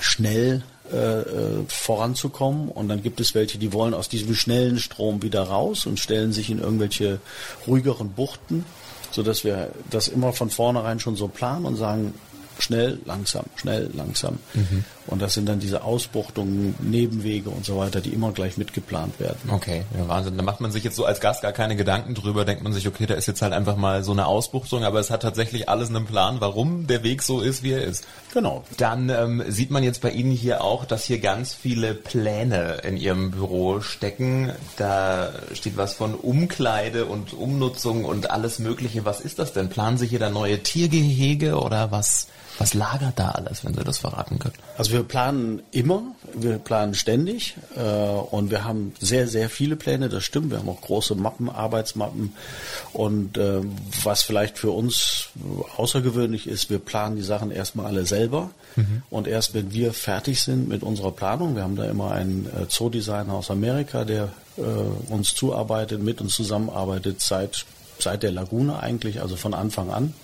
schnell 0.00 0.62
äh, 0.92 0.96
äh, 0.96 1.64
voranzukommen. 1.68 2.68
Und 2.68 2.88
dann 2.88 3.02
gibt 3.02 3.20
es 3.20 3.34
welche, 3.34 3.58
die 3.58 3.72
wollen 3.72 3.92
aus 3.92 4.08
diesem 4.08 4.34
schnellen 4.34 4.78
Strom 4.78 5.22
wieder 5.22 5.42
raus 5.42 5.84
und 5.84 6.00
stellen 6.00 6.32
sich 6.32 6.48
in 6.48 6.58
irgendwelche 6.58 7.20
ruhigeren 7.66 8.12
Buchten, 8.12 8.64
sodass 9.10 9.44
wir 9.44 9.72
das 9.90 10.08
immer 10.08 10.32
von 10.32 10.48
vornherein 10.48 11.00
schon 11.00 11.16
so 11.16 11.28
planen 11.28 11.66
und 11.66 11.76
sagen, 11.76 12.14
schnell, 12.58 12.98
langsam, 13.04 13.44
schnell, 13.56 13.90
langsam. 13.94 14.38
Mhm. 14.54 14.84
Und 15.06 15.22
das 15.22 15.34
sind 15.34 15.48
dann 15.48 15.60
diese 15.60 15.84
Ausbuchtungen, 15.84 16.74
Nebenwege 16.80 17.50
und 17.50 17.64
so 17.64 17.78
weiter, 17.78 18.00
die 18.00 18.10
immer 18.10 18.32
gleich 18.32 18.56
mitgeplant 18.56 19.18
werden. 19.20 19.50
Okay, 19.50 19.82
ja, 19.96 20.08
Wahnsinn. 20.08 20.36
Da 20.36 20.42
macht 20.42 20.60
man 20.60 20.72
sich 20.72 20.84
jetzt 20.84 20.96
so 20.96 21.04
als 21.04 21.20
Gast 21.20 21.42
gar 21.42 21.52
keine 21.52 21.76
Gedanken 21.76 22.14
drüber, 22.14 22.44
denkt 22.44 22.62
man 22.62 22.72
sich, 22.72 22.88
okay, 22.88 23.06
da 23.06 23.14
ist 23.14 23.26
jetzt 23.26 23.42
halt 23.42 23.52
einfach 23.52 23.76
mal 23.76 24.02
so 24.02 24.12
eine 24.12 24.26
Ausbuchtung, 24.26 24.84
aber 24.84 24.98
es 24.98 25.10
hat 25.10 25.22
tatsächlich 25.22 25.68
alles 25.68 25.90
einen 25.90 26.06
Plan, 26.06 26.36
warum 26.40 26.86
der 26.86 27.02
Weg 27.02 27.22
so 27.22 27.40
ist, 27.40 27.62
wie 27.62 27.72
er 27.72 27.82
ist. 27.82 28.04
Genau. 28.32 28.64
Dann 28.76 29.08
ähm, 29.08 29.42
sieht 29.48 29.70
man 29.70 29.82
jetzt 29.82 30.02
bei 30.02 30.10
Ihnen 30.10 30.32
hier 30.32 30.62
auch, 30.62 30.84
dass 30.84 31.04
hier 31.04 31.20
ganz 31.20 31.54
viele 31.54 31.94
Pläne 31.94 32.78
in 32.82 32.96
Ihrem 32.96 33.30
Büro 33.30 33.80
stecken. 33.80 34.52
Da 34.76 35.32
steht 35.54 35.76
was 35.76 35.94
von 35.94 36.14
Umkleide 36.14 37.06
und 37.06 37.32
Umnutzung 37.32 38.04
und 38.04 38.30
alles 38.30 38.58
Mögliche. 38.58 39.04
Was 39.04 39.20
ist 39.20 39.38
das 39.38 39.52
denn? 39.52 39.68
Planen 39.68 39.98
Sie 39.98 40.06
hier 40.06 40.18
da 40.18 40.30
neue 40.30 40.62
Tiergehege 40.62 41.58
oder 41.58 41.90
was? 41.90 42.26
Was 42.58 42.74
lagert 42.74 43.18
da 43.18 43.30
alles, 43.30 43.64
wenn 43.64 43.74
Sie 43.74 43.84
das 43.84 43.98
verraten 43.98 44.38
können? 44.38 44.54
Also 44.78 44.92
wir 44.92 45.02
planen 45.02 45.62
immer, 45.72 46.02
wir 46.32 46.58
planen 46.58 46.94
ständig 46.94 47.56
äh, 47.76 47.80
und 47.80 48.50
wir 48.50 48.64
haben 48.64 48.94
sehr, 48.98 49.28
sehr 49.28 49.50
viele 49.50 49.76
Pläne, 49.76 50.08
das 50.08 50.24
stimmt. 50.24 50.50
Wir 50.50 50.58
haben 50.58 50.68
auch 50.68 50.80
große 50.80 51.14
Mappen, 51.14 51.50
Arbeitsmappen 51.50 52.34
und 52.92 53.36
äh, 53.36 53.60
was 54.02 54.22
vielleicht 54.22 54.58
für 54.58 54.70
uns 54.70 55.28
außergewöhnlich 55.76 56.46
ist, 56.46 56.70
wir 56.70 56.78
planen 56.78 57.16
die 57.16 57.22
Sachen 57.22 57.50
erstmal 57.50 57.86
alle 57.86 58.06
selber 58.06 58.50
mhm. 58.76 59.02
und 59.10 59.26
erst 59.26 59.54
wenn 59.54 59.72
wir 59.72 59.92
fertig 59.92 60.40
sind 60.40 60.68
mit 60.68 60.82
unserer 60.82 61.12
Planung, 61.12 61.56
wir 61.56 61.62
haben 61.62 61.76
da 61.76 61.84
immer 61.84 62.12
einen 62.12 62.46
äh, 62.46 62.68
Zoodesigner 62.68 63.34
aus 63.34 63.50
Amerika, 63.50 64.04
der 64.04 64.30
äh, 64.56 64.62
uns 65.12 65.34
zuarbeitet, 65.34 66.02
mit 66.02 66.20
uns 66.20 66.34
zusammenarbeitet 66.34 67.20
seit 67.20 67.66
seit 67.98 68.22
der 68.22 68.32
Lagune 68.32 68.78
eigentlich, 68.78 69.20
also 69.20 69.36
von 69.36 69.54
Anfang 69.54 69.90
an. 69.90 70.14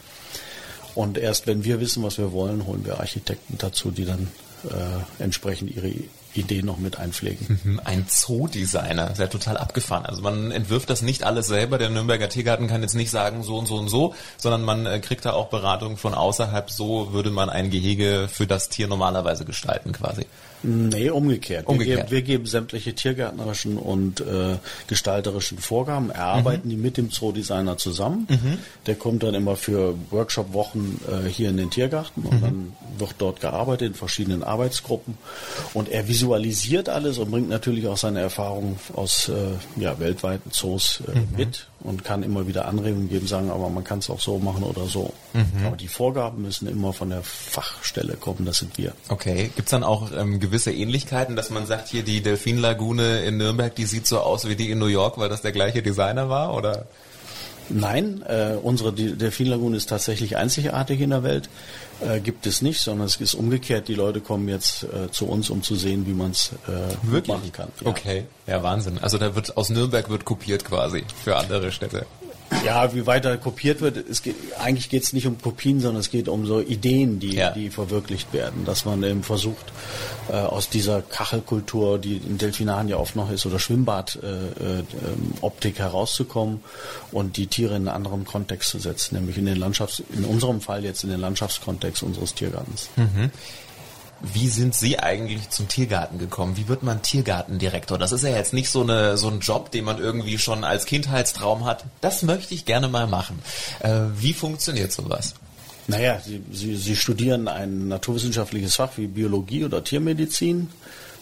Und 0.95 1.19
erst 1.19 1.47
wenn 1.47 1.65
wir 1.65 1.81
wissen, 1.81 2.03
was 2.03 2.19
wir 2.19 2.33
wollen, 2.33 2.67
holen 2.67 2.85
wir 2.85 3.01
Architekten 3.01 3.57
dazu, 3.59 3.91
die 3.91 4.05
dann 4.05 4.29
äh, 4.65 5.23
entsprechend 5.23 5.75
ihre 5.75 5.93
Ideen 6.35 6.67
noch 6.67 6.79
mit 6.79 6.99
einpflegen. 6.99 7.61
Mhm, 7.63 7.81
ein 7.85 8.07
Zoo-Designer, 8.09 9.11
ist 9.11 9.19
ja 9.19 9.27
total 9.27 9.57
abgefahren. 9.57 10.07
Also 10.07 10.23
man 10.23 10.51
entwirft 10.51 10.91
das 10.91 11.03
nicht 11.03 11.25
alles 11.25 11.47
selber. 11.47 11.79
Der 11.79 11.91
Nürnberger 11.91 12.29
Tiergarten 12.29 12.69
kann 12.69 12.83
jetzt 12.83 12.95
nicht 12.95 13.11
sagen 13.11 13.43
so 13.43 13.59
und 13.59 13.67
so 13.67 13.77
und 13.77 13.89
so, 13.89 14.15
sondern 14.39 14.63
man 14.63 14.87
äh, 14.87 15.01
kriegt 15.01 15.25
da 15.25 15.33
auch 15.33 15.49
Beratung 15.49 15.97
von 15.97 16.15
außerhalb. 16.15 16.71
So 16.71 17.13
würde 17.13 17.31
man 17.31 17.51
ein 17.51 17.71
Gehege 17.71 18.29
für 18.33 18.47
das 18.47 18.69
Tier 18.69 18.87
normalerweise 18.89 19.45
gestalten 19.45 19.93
quasi. 19.93 20.27
Nee, 20.63 21.11
umgekehrt. 21.11 21.67
umgekehrt. 21.67 21.89
Wir, 21.89 21.97
geben, 21.97 22.11
wir 22.11 22.23
geben 22.23 22.47
sämtliche 22.47 22.95
tiergärtnerischen 22.95 23.77
und 23.77 24.21
äh, 24.21 24.57
gestalterischen 24.87 25.59
Vorgaben, 25.59 26.11
erarbeiten 26.11 26.69
mhm. 26.69 26.71
die 26.71 26.77
mit 26.77 26.97
dem 26.97 27.11
Zoodesigner 27.11 27.79
zusammen. 27.79 28.29
Mhm. 28.31 28.59
Der 28.87 28.95
kommt 28.95 29.25
dann 29.25 29.35
immer 29.35 29.57
für 29.57 29.97
Workshop-Wochen 30.11 31.01
äh, 31.09 31.29
hier 31.29 31.49
in 31.49 31.57
den 31.57 31.71
Tiergarten 31.71 32.23
und 32.23 32.37
mhm. 32.37 32.43
dann 32.43 32.73
wird 32.99 33.15
dort 33.19 33.41
gearbeitet 33.41 33.89
in 33.89 33.95
verschiedenen 33.95 34.45
Arbeitsgruppen. 34.45 35.19
Und 35.75 35.89
er 35.89 36.07
visualisiert 36.23 36.89
alles 36.89 37.19
und 37.19 37.31
bringt 37.31 37.49
natürlich 37.49 37.87
auch 37.89 37.97
seine 37.97 38.21
Erfahrungen 38.21 38.79
aus 38.95 39.29
äh, 39.29 39.81
ja, 39.81 39.99
weltweiten 39.99 40.53
Zoos 40.53 41.03
äh, 41.09 41.19
mhm. 41.19 41.29
mit 41.37 41.67
und 41.81 42.05
kann 42.05 42.23
immer 42.23 42.47
wieder 42.47 42.67
Anregungen 42.67 43.09
geben, 43.09 43.27
sagen, 43.27 43.51
aber 43.51 43.69
man 43.69 43.83
kann 43.83 43.99
es 43.99 44.09
auch 44.09 44.21
so 44.21 44.39
machen 44.39 44.63
oder 44.63 44.87
so. 44.87 45.13
Mhm. 45.33 45.67
Aber 45.67 45.77
die 45.77 45.89
Vorgaben 45.89 46.43
müssen 46.43 46.69
immer 46.69 46.93
von 46.93 47.11
der 47.11 47.23
Fachstelle 47.23 48.15
kommen, 48.15 48.45
das 48.45 48.59
sind 48.59 48.79
wir. 48.79 48.93
Okay, 49.09 49.51
gibt's 49.57 49.73
dann 49.73 49.83
auch 49.83 50.13
ähm, 50.17 50.39
gewisse 50.39 50.73
Ähnlichkeiten, 50.73 51.35
dass 51.35 51.51
man 51.51 51.67
sagt, 51.67 51.89
hier 51.89 52.05
die 52.05 52.23
Delfinlagune 52.23 53.23
in 53.23 53.39
Nürnberg, 53.39 53.75
die 53.75 53.87
sieht 53.87 54.07
so 54.07 54.21
aus 54.21 54.49
wie 54.49 54.55
die 54.55 54.71
in 54.71 54.79
New 54.79 54.87
York, 54.87 55.19
weil 55.19 55.29
das 55.29 55.43
der 55.43 55.53
gleiche 55.53 55.83
Designer 55.83 56.29
war, 56.29 56.55
oder? 56.55 56.87
Nein, 57.69 58.23
äh, 58.27 58.57
unsere 58.61 58.93
Delfinlagune 58.93 59.77
ist 59.77 59.89
tatsächlich 59.89 60.37
einzigartig 60.37 61.01
in 61.01 61.11
der 61.11 61.23
Welt. 61.23 61.49
Äh, 62.01 62.21
gibt 62.21 62.47
es 62.47 62.63
nicht, 62.63 62.81
sondern 62.81 63.07
es 63.07 63.17
ist 63.17 63.35
umgekehrt. 63.35 63.89
Die 63.89 63.95
Leute 63.95 64.21
kommen 64.21 64.49
jetzt 64.49 64.85
äh, 64.85 65.11
zu 65.11 65.27
uns, 65.27 65.51
um 65.51 65.63
zu 65.63 65.77
sehen, 65.77 66.07
wie 66.07 66.13
man 66.13 66.33
es 66.33 66.53
äh, 66.69 67.21
machen 67.27 67.53
kann. 67.53 67.69
Ja. 67.81 67.87
Okay, 67.87 68.25
ja 68.47 68.63
Wahnsinn. 68.63 68.99
Also 68.99 69.19
da 69.19 69.35
wird 69.35 69.57
aus 69.57 69.71
Nürnberg 69.71 70.11
wird 70.11 70.25
kopiert 70.25 70.65
quasi 70.65 71.05
für 71.23 71.37
andere 71.37 71.73
Städte. 71.73 72.07
Ja, 72.65 72.95
wie 72.95 73.07
weiter 73.07 73.37
kopiert 73.37 73.81
wird, 73.81 73.97
es 73.97 74.23
geht, 74.23 74.37
eigentlich 74.59 74.89
geht 74.89 75.03
es 75.03 75.13
nicht 75.13 75.27
um 75.27 75.41
Kopien, 75.41 75.81
sondern 75.81 76.01
es 76.01 76.11
geht 76.11 76.29
um 76.29 76.47
so 76.47 76.61
Ideen, 76.61 77.19
die, 77.19 77.35
ja. 77.35 77.51
die 77.51 77.71
verwirklicht 77.71 78.33
werden. 78.33 78.65
Dass 78.65 78.85
man 78.85 79.03
eben 79.03 79.23
versucht, 79.23 79.73
äh, 80.29 80.35
aus 80.35 80.69
dieser 80.69 81.03
Kachelkultur, 81.03 81.99
die 81.99 82.17
in 82.17 82.39
Delfinaren 82.39 82.89
ja 82.89 82.97
oft 82.97 83.17
noch 83.17 83.31
ist, 83.31 83.47
oder 83.47 83.59
Schwimmbad-Optik 83.59 85.75
äh, 85.75 85.79
äh, 85.79 85.83
herauszukommen 85.83 86.63
und 87.11 87.37
die 87.37 87.47
Tiere 87.47 87.77
in 87.77 87.89
einen 87.89 87.97
anderen 87.97 88.25
Kontext 88.25 88.71
zu 88.71 88.79
setzen, 88.79 89.17
nämlich 89.17 89.39
in 89.39 89.47
den 89.47 89.59
Landschafts-, 89.59 90.03
in 90.15 90.25
unserem 90.25 90.61
Fall 90.61 90.85
jetzt 90.85 91.05
in 91.05 91.11
den 91.11 91.21
Landschaftskontext 91.21 92.03
unseres 92.03 92.35
Tiergartens. 92.35 92.89
Mhm. 92.97 93.31
Wie 94.23 94.49
sind 94.49 94.75
Sie 94.75 94.99
eigentlich 95.01 95.51
zum 95.51 95.67
Tiergarten 95.67 96.19
gekommen? 96.19 96.57
Wie 96.57 96.69
wird 96.69 96.83
man 96.85 97.03
Tiergartendirektor? 97.03 97.99
Das 97.99 98.13
ist 98.13 98.23
ja 98.23 98.31
jetzt 98.31 98.53
nicht 98.53 98.71
so, 98.71 98.83
eine, 98.83 99.17
so 99.17 99.29
ein 99.29 99.41
Job, 99.41 99.73
den 99.73 99.85
man 99.85 99.99
irgendwie 99.99 100.39
schon 100.39 100.63
als 100.63 100.87
Kindheitstraum 100.87 101.65
hat. 101.65 101.85
Das 102.01 102.23
möchte 102.23 102.55
ich 102.55 102.65
gerne 102.65 102.89
mal 102.89 103.09
machen. 103.09 103.41
Äh, 103.81 104.01
wie 104.17 104.33
funktioniert 104.33 104.93
sowas? 104.93 105.35
Naja, 105.89 106.21
Sie, 106.25 106.41
Sie, 106.53 106.77
Sie 106.77 106.95
studieren 106.95 107.49
ein 107.49 107.89
naturwissenschaftliches 107.89 108.77
Fach 108.77 108.91
wie 108.97 109.09
Biologie 109.09 109.65
oder 109.65 109.83
Tiermedizin. 109.83 110.69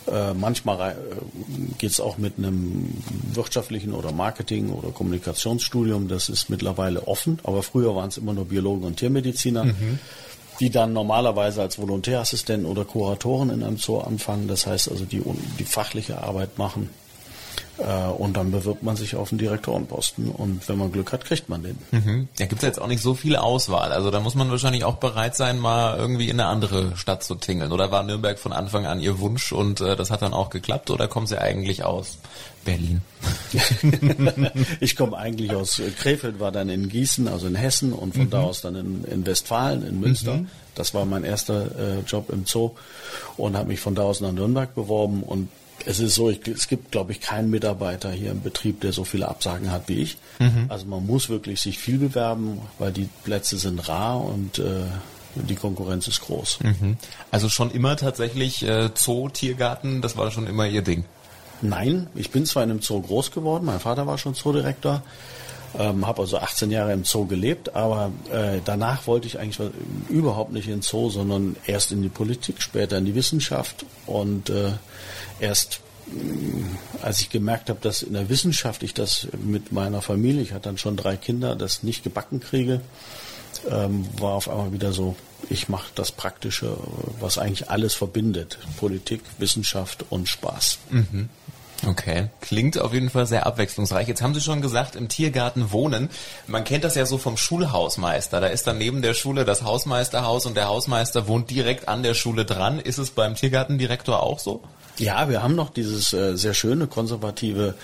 Äh, 0.06 0.34
manchmal 0.34 0.92
äh, 0.92 1.74
geht 1.78 1.92
es 1.92 2.00
auch 2.00 2.18
mit 2.18 2.36
einem 2.36 3.02
wirtschaftlichen 3.32 3.94
oder 3.94 4.12
Marketing- 4.12 4.70
oder 4.70 4.90
Kommunikationsstudium. 4.90 6.08
Das 6.08 6.28
ist 6.28 6.50
mittlerweile 6.50 7.08
offen, 7.08 7.38
aber 7.44 7.62
früher 7.62 7.94
waren 7.94 8.08
es 8.08 8.18
immer 8.18 8.34
nur 8.34 8.46
Biologen 8.46 8.84
und 8.84 8.96
Tiermediziner. 8.96 9.64
Mhm 9.64 9.98
die 10.60 10.70
dann 10.70 10.92
normalerweise 10.92 11.62
als 11.62 11.78
Volontärassistenten 11.78 12.70
oder 12.70 12.84
Kuratoren 12.84 13.50
in 13.50 13.62
einem 13.62 13.78
Zoo 13.78 13.98
anfangen. 13.98 14.46
Das 14.46 14.66
heißt 14.66 14.90
also, 14.90 15.04
die, 15.06 15.22
die 15.58 15.64
fachliche 15.64 16.22
Arbeit 16.22 16.58
machen. 16.58 16.90
Äh, 17.80 18.08
und 18.08 18.36
dann 18.36 18.50
bewirbt 18.50 18.82
man 18.82 18.96
sich 18.96 19.16
auf 19.16 19.32
einen 19.32 19.38
Direktorenposten 19.38 20.28
und 20.28 20.68
wenn 20.68 20.76
man 20.76 20.92
Glück 20.92 21.12
hat, 21.12 21.24
kriegt 21.24 21.48
man 21.48 21.62
den. 21.62 21.78
Mhm. 21.90 22.28
Da 22.36 22.46
gibt 22.46 22.62
es 22.62 22.66
jetzt 22.66 22.80
auch 22.80 22.86
nicht 22.86 23.02
so 23.02 23.14
viel 23.14 23.36
Auswahl. 23.36 23.92
Also 23.92 24.10
da 24.10 24.20
muss 24.20 24.34
man 24.34 24.50
wahrscheinlich 24.50 24.84
auch 24.84 24.96
bereit 24.96 25.34
sein, 25.34 25.58
mal 25.58 25.96
irgendwie 25.96 26.28
in 26.28 26.38
eine 26.38 26.48
andere 26.48 26.96
Stadt 26.96 27.24
zu 27.24 27.36
tingeln. 27.36 27.72
Oder 27.72 27.90
war 27.90 28.02
Nürnberg 28.02 28.38
von 28.38 28.52
Anfang 28.52 28.86
an 28.86 29.00
Ihr 29.00 29.18
Wunsch 29.20 29.52
und 29.52 29.80
äh, 29.80 29.96
das 29.96 30.10
hat 30.10 30.20
dann 30.22 30.34
auch 30.34 30.50
geklappt 30.50 30.90
oder 30.90 31.08
kommen 31.08 31.26
Sie 31.26 31.40
eigentlich 31.40 31.84
aus 31.84 32.18
Berlin? 32.64 33.00
ich 34.80 34.94
komme 34.94 35.16
eigentlich 35.16 35.54
aus 35.54 35.80
Krefeld, 35.98 36.38
war 36.38 36.52
dann 36.52 36.68
in 36.68 36.88
Gießen, 36.88 37.28
also 37.28 37.46
in 37.46 37.54
Hessen 37.54 37.92
und 37.92 38.14
von 38.14 38.24
mhm. 38.24 38.30
da 38.30 38.42
aus 38.42 38.60
dann 38.60 38.76
in, 38.76 39.04
in, 39.04 39.24
Westfalen, 39.24 39.86
in 39.86 40.00
Münster. 40.00 40.34
Mhm. 40.34 40.48
Das 40.74 40.92
war 40.92 41.06
mein 41.06 41.24
erster 41.24 41.64
äh, 41.78 42.00
Job 42.06 42.30
im 42.30 42.44
Zoo 42.46 42.72
und 43.36 43.56
habe 43.56 43.68
mich 43.68 43.80
von 43.80 43.94
da 43.94 44.02
aus 44.02 44.20
nach 44.20 44.32
Nürnberg 44.32 44.74
beworben 44.74 45.22
und 45.22 45.48
es 45.86 46.00
ist 46.00 46.14
so, 46.14 46.30
ich, 46.30 46.46
es 46.46 46.68
gibt, 46.68 46.90
glaube 46.92 47.12
ich, 47.12 47.20
keinen 47.20 47.50
Mitarbeiter 47.50 48.10
hier 48.10 48.30
im 48.30 48.42
Betrieb, 48.42 48.80
der 48.80 48.92
so 48.92 49.04
viele 49.04 49.28
Absagen 49.28 49.70
hat 49.70 49.88
wie 49.88 50.02
ich. 50.02 50.18
Mhm. 50.38 50.66
Also 50.68 50.86
man 50.86 51.06
muss 51.06 51.28
wirklich 51.28 51.60
sich 51.60 51.78
viel 51.78 51.98
bewerben, 51.98 52.60
weil 52.78 52.92
die 52.92 53.08
Plätze 53.24 53.56
sind 53.56 53.88
rar 53.88 54.24
und 54.24 54.58
äh, 54.58 54.84
die 55.34 55.54
Konkurrenz 55.54 56.08
ist 56.08 56.20
groß. 56.22 56.60
Mhm. 56.62 56.96
Also 57.30 57.48
schon 57.48 57.70
immer 57.70 57.96
tatsächlich 57.96 58.62
äh, 58.62 58.90
Zoo, 58.94 59.28
Tiergarten, 59.28 60.02
das 60.02 60.16
war 60.16 60.30
schon 60.30 60.46
immer 60.46 60.66
Ihr 60.66 60.82
Ding? 60.82 61.04
Nein, 61.62 62.08
ich 62.14 62.30
bin 62.30 62.46
zwar 62.46 62.62
in 62.62 62.70
einem 62.70 62.82
Zoo 62.82 63.00
groß 63.00 63.32
geworden, 63.32 63.66
mein 63.66 63.80
Vater 63.80 64.06
war 64.06 64.16
schon 64.18 64.34
Zoodirektor, 64.34 65.02
ähm, 65.78 66.06
habe 66.06 66.22
also 66.22 66.38
18 66.38 66.70
Jahre 66.70 66.92
im 66.92 67.04
Zoo 67.04 67.26
gelebt, 67.26 67.74
aber 67.74 68.10
äh, 68.32 68.60
danach 68.64 69.06
wollte 69.06 69.26
ich 69.26 69.38
eigentlich 69.38 69.70
überhaupt 70.08 70.52
nicht 70.52 70.66
in 70.66 70.76
den 70.76 70.82
Zoo, 70.82 71.10
sondern 71.10 71.56
erst 71.66 71.92
in 71.92 72.02
die 72.02 72.08
Politik, 72.08 72.62
später 72.62 72.98
in 72.98 73.04
die 73.04 73.14
Wissenschaft 73.14 73.84
und 74.06 74.50
äh, 74.50 74.72
erst 75.40 75.80
äh, 76.08 77.02
als 77.02 77.20
ich 77.20 77.30
gemerkt 77.30 77.70
habe, 77.70 77.80
dass 77.80 78.02
in 78.02 78.12
der 78.12 78.28
Wissenschaft 78.28 78.82
ich 78.82 78.94
das 78.94 79.28
mit 79.42 79.72
meiner 79.72 80.02
Familie, 80.02 80.42
ich 80.42 80.52
hatte 80.52 80.64
dann 80.68 80.78
schon 80.78 80.96
drei 80.96 81.16
Kinder, 81.16 81.56
das 81.56 81.82
nicht 81.82 82.04
gebacken 82.04 82.40
kriege, 82.40 82.80
ähm, 83.70 84.06
war 84.18 84.34
auf 84.34 84.48
einmal 84.48 84.72
wieder 84.72 84.92
so, 84.92 85.16
ich 85.48 85.68
mache 85.68 85.90
das 85.94 86.12
Praktische, 86.12 86.76
was 87.18 87.38
eigentlich 87.38 87.70
alles 87.70 87.94
verbindet. 87.94 88.58
Politik, 88.78 89.22
Wissenschaft 89.38 90.04
und 90.10 90.28
Spaß. 90.28 90.78
Mhm. 90.90 91.28
Okay, 91.86 92.28
klingt 92.42 92.78
auf 92.78 92.92
jeden 92.92 93.08
Fall 93.08 93.26
sehr 93.26 93.46
abwechslungsreich. 93.46 94.06
Jetzt 94.06 94.20
haben 94.20 94.34
Sie 94.34 94.42
schon 94.42 94.60
gesagt, 94.60 94.96
im 94.96 95.08
Tiergarten 95.08 95.72
wohnen. 95.72 96.10
Man 96.46 96.64
kennt 96.64 96.84
das 96.84 96.94
ja 96.94 97.06
so 97.06 97.16
vom 97.16 97.38
Schulhausmeister. 97.38 98.40
Da 98.40 98.48
ist 98.48 98.66
dann 98.66 98.76
neben 98.76 99.00
der 99.00 99.14
Schule 99.14 99.46
das 99.46 99.62
Hausmeisterhaus 99.62 100.44
und 100.44 100.58
der 100.58 100.68
Hausmeister 100.68 101.26
wohnt 101.26 101.48
direkt 101.50 101.88
an 101.88 102.02
der 102.02 102.12
Schule 102.12 102.44
dran. 102.44 102.80
Ist 102.80 102.98
es 102.98 103.10
beim 103.10 103.34
Tiergartendirektor 103.34 104.22
auch 104.22 104.40
so? 104.40 104.62
Ja, 105.00 105.30
wir 105.30 105.42
haben 105.42 105.54
noch 105.54 105.70
dieses 105.70 106.12
äh, 106.12 106.36
sehr 106.36 106.52
schöne 106.52 106.86
konservative 106.86 107.74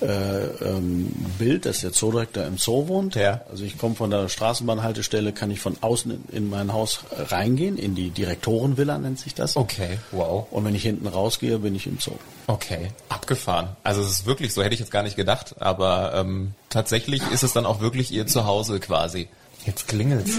äh, 0.00 0.06
ähm, 0.06 1.12
Bild, 1.38 1.66
dass 1.66 1.80
der 1.80 1.92
Zoodirektor 1.92 2.44
im 2.44 2.56
Zoo 2.56 2.88
wohnt. 2.88 3.14
Ja. 3.14 3.42
Also 3.50 3.64
ich 3.64 3.76
komme 3.76 3.94
von 3.94 4.10
der 4.10 4.30
Straßenbahnhaltestelle, 4.30 5.34
kann 5.34 5.50
ich 5.50 5.60
von 5.60 5.76
außen 5.82 6.10
in, 6.10 6.24
in, 6.36 6.48
mein 6.48 6.72
Haus 6.72 7.00
reingehen, 7.14 7.76
in 7.76 7.94
die 7.94 8.08
Direktorenvilla 8.08 8.96
nennt 8.96 9.18
sich 9.18 9.34
das. 9.34 9.58
Okay, 9.58 9.98
wow. 10.12 10.46
Und 10.50 10.64
wenn 10.64 10.74
ich 10.74 10.82
hinten 10.82 11.06
rausgehe, 11.06 11.58
bin 11.58 11.74
ich 11.74 11.86
im 11.86 11.98
Zoo. 11.98 12.12
Okay, 12.46 12.90
abgefahren. 13.10 13.68
Also 13.84 14.00
es 14.00 14.10
ist 14.10 14.26
wirklich 14.26 14.54
so, 14.54 14.62
hätte 14.62 14.72
ich 14.72 14.80
jetzt 14.80 14.92
gar 14.92 15.02
nicht 15.02 15.16
gedacht, 15.16 15.56
aber 15.60 16.14
ähm, 16.14 16.54
tatsächlich 16.70 17.22
ist 17.32 17.42
es 17.42 17.52
dann 17.52 17.66
auch 17.66 17.80
wirklich 17.80 18.10
Ihr 18.12 18.26
Zuhause 18.26 18.80
quasi. 18.80 19.28
Jetzt 19.66 19.88
klingelt's. 19.88 20.32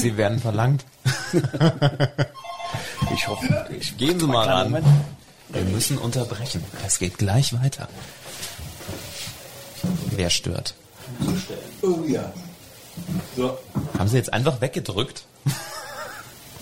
Sie 0.00 0.16
werden 0.16 0.38
verlangt. 0.38 0.84
ich 3.14 3.26
hoffe, 3.26 3.66
ich 3.78 3.96
gehen 3.96 4.20
Sie 4.20 4.26
mal 4.26 4.48
ran. 4.48 4.70
Moment. 4.70 4.86
Wir 5.52 5.62
müssen 5.62 5.98
unterbrechen. 5.98 6.64
Es 6.86 6.98
geht 6.98 7.18
gleich 7.18 7.52
weiter. 7.62 7.88
Wer 10.10 10.30
stört? 10.30 10.74
Oh 11.82 12.00
ja. 12.06 12.32
So. 13.36 13.58
Haben 13.98 14.08
Sie 14.08 14.16
jetzt 14.16 14.32
einfach 14.32 14.60
weggedrückt? 14.60 15.24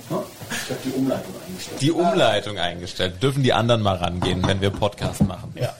Ich 0.09 0.76
habe 0.76 0.80
die 0.85 0.92
Umleitung 0.92 1.35
eingestellt. 1.47 1.80
Die 1.80 1.90
Umleitung 1.90 2.59
eingestellt. 2.59 3.23
Dürfen 3.23 3.42
die 3.42 3.52
anderen 3.52 3.82
mal 3.82 3.97
rangehen, 3.97 4.44
wenn 4.47 4.61
wir 4.61 4.70
Podcast 4.70 5.23
machen? 5.23 5.52
Ja, 5.54 5.75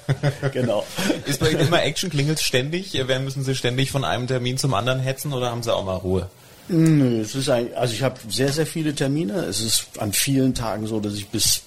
genau. 0.53 0.85
Ist 1.27 1.41
bei 1.41 1.51
Ihnen 1.51 1.61
immer 1.61 1.83
Action? 1.83 2.11
Klingelt 2.11 2.41
ständig? 2.41 2.93
Wer 2.93 3.21
müssen 3.21 3.43
Sie 3.45 3.55
ständig 3.55 3.91
von 3.91 4.05
einem 4.05 4.27
Termin 4.27 4.59
zum 4.59 4.75
anderen 4.75 5.01
hetzen 5.01 5.33
oder 5.33 5.51
haben 5.51 5.63
Sie 5.63 5.75
auch 5.75 5.85
mal 5.85 5.97
Ruhe? 5.97 6.29
Nö, 6.69 7.21
es 7.21 7.35
ist 7.35 7.49
ein, 7.49 7.75
also 7.75 7.95
ich 7.95 8.03
habe 8.03 8.17
sehr, 8.29 8.53
sehr 8.53 8.67
viele 8.67 8.95
Termine. 8.95 9.45
Es 9.45 9.61
ist 9.61 9.87
an 9.99 10.13
vielen 10.13 10.55
Tagen 10.55 10.87
so, 10.87 11.01
dass 11.01 11.15
ich 11.15 11.29
bis 11.29 11.63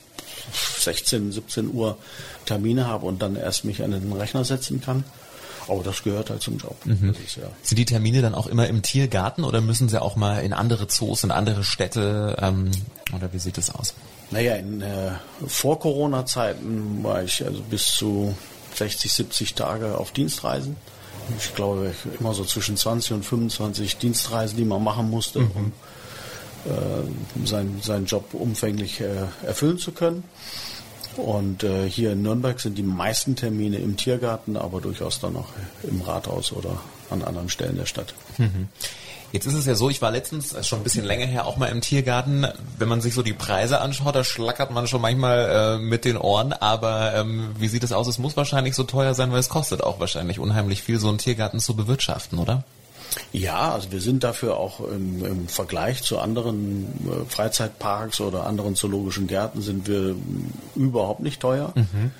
16, 0.80 1.32
17 1.32 1.74
Uhr 1.74 1.98
Termine 2.46 2.88
habe 2.88 3.06
und 3.06 3.22
dann 3.22 3.36
erst 3.36 3.66
mich 3.66 3.84
an 3.84 3.92
den 3.92 4.12
Rechner 4.14 4.44
setzen 4.44 4.82
kann. 4.82 5.04
Aber 5.68 5.84
das 5.84 6.04
gehört 6.04 6.30
halt 6.30 6.42
zum 6.42 6.58
Job. 6.58 6.76
Mhm. 6.86 7.16
Ist, 7.26 7.38
ja. 7.38 7.44
Sind 7.62 7.78
die 7.78 7.86
Termine 7.86 8.22
dann 8.22 8.36
auch 8.36 8.48
immer 8.48 8.68
im 8.68 8.82
Tiergarten 8.82 9.44
oder 9.44 9.62
müssen 9.62 9.88
sie 9.88 10.02
auch 10.02 10.16
mal 10.16 10.44
in 10.44 10.54
andere 10.54 10.88
Zoos, 10.88 11.24
in 11.24 11.32
andere 11.32 11.64
Städte 11.64 12.36
ähm, 12.42 12.72
oder 13.16 13.32
wie 13.32 13.40
sieht 13.40 13.58
es 13.58 13.74
aus? 13.74 13.94
Naja, 14.32 14.56
in 14.56 14.82
äh, 14.82 15.12
vor 15.48 15.80
Corona-Zeiten 15.80 17.04
war 17.04 17.24
ich 17.24 17.46
also 17.46 17.62
bis 17.62 17.86
zu 17.86 18.36
60, 18.76 19.14
70 19.14 19.54
Tage 19.54 19.98
auf 19.98 20.12
Dienstreisen. 20.12 20.76
Ich 21.38 21.56
glaube, 21.56 21.94
immer 22.20 22.34
so 22.34 22.44
zwischen 22.44 22.76
20 22.76 23.14
und 23.14 23.24
25 23.24 23.98
Dienstreisen, 23.98 24.58
die 24.58 24.66
man 24.66 24.84
machen 24.84 25.10
musste, 25.10 25.40
mhm. 25.40 25.52
um 25.56 25.72
äh, 26.66 27.46
sein, 27.46 27.80
seinen 27.82 28.06
Job 28.06 28.34
umfänglich 28.34 29.02
äh, 29.02 29.08
erfüllen 29.46 29.78
zu 29.78 29.92
können. 29.92 30.24
Und 31.18 31.64
äh, 31.64 31.88
hier 31.88 32.14
in 32.14 32.24
Nürnberg 32.24 32.60
sind 32.60 32.78
die 32.78 32.84
meisten 32.84 33.36
Termine 33.36 33.78
im 33.78 33.98
Tiergarten, 33.98 34.58
aber 34.58 34.82
durchaus 34.82 35.20
dann 35.20 35.36
auch 35.36 35.50
im 35.84 36.02
Rathaus 36.02 36.52
oder 36.52 36.80
an 37.10 37.24
anderen 37.24 37.50
Stellen 37.50 37.78
der 37.78 37.86
Stadt. 37.86 38.14
Mhm. 38.38 38.68
Jetzt 39.32 39.48
ist 39.48 39.56
es 39.56 39.66
ja 39.66 39.74
so, 39.74 39.90
ich 39.90 40.00
war 40.00 40.12
letztens, 40.12 40.56
schon 40.68 40.80
ein 40.80 40.84
bisschen 40.84 41.06
länger 41.06 41.26
her, 41.26 41.48
auch 41.48 41.58
mal 41.58 41.66
im 41.66 41.82
Tiergarten. 41.82 42.46
Wenn 42.78 42.88
man 42.88 43.02
sich 43.02 43.16
so 43.16 43.24
die 43.24 43.34
Preise 43.34 43.82
anschaut, 43.82 44.16
da 44.16 44.24
schlackert 44.24 44.70
man 44.70 44.86
schon 44.86 45.02
manchmal 45.02 45.80
äh, 45.80 45.84
mit 45.84 46.06
den 46.06 46.18
Ohren. 46.18 46.54
Aber 46.54 47.16
ähm, 47.16 47.50
wie 47.58 47.68
sieht 47.68 47.84
es 47.84 47.92
aus? 47.92 48.08
Es 48.08 48.20
muss 48.20 48.38
wahrscheinlich 48.38 48.76
so 48.76 48.84
teuer 48.84 49.16
sein, 49.16 49.32
weil 49.32 49.40
es 49.40 49.50
kostet 49.50 49.82
auch 49.82 50.00
wahrscheinlich 50.00 50.38
unheimlich 50.38 50.84
viel, 50.84 51.00
so 51.00 51.10
einen 51.10 51.18
Tiergarten 51.18 51.60
zu 51.60 51.76
bewirtschaften, 51.76 52.38
oder? 52.38 52.64
Ja, 53.32 53.72
also 53.72 53.92
wir 53.92 54.02
sind 54.02 54.24
dafür 54.24 54.58
auch 54.58 54.80
im, 54.80 55.26
im 55.26 55.48
Vergleich 55.48 56.04
zu 56.04 56.20
anderen 56.20 56.86
äh, 57.08 57.30
Freizeitparks 57.30 58.22
oder 58.22 58.46
anderen 58.46 58.76
zoologischen 58.76 59.28
Gärten 59.28 59.62
sind 59.62 59.88
wir 59.88 60.16
überhaupt 60.76 61.22
nicht 61.22 61.42
teuer. 61.42 61.74
Mhm. 61.76 62.12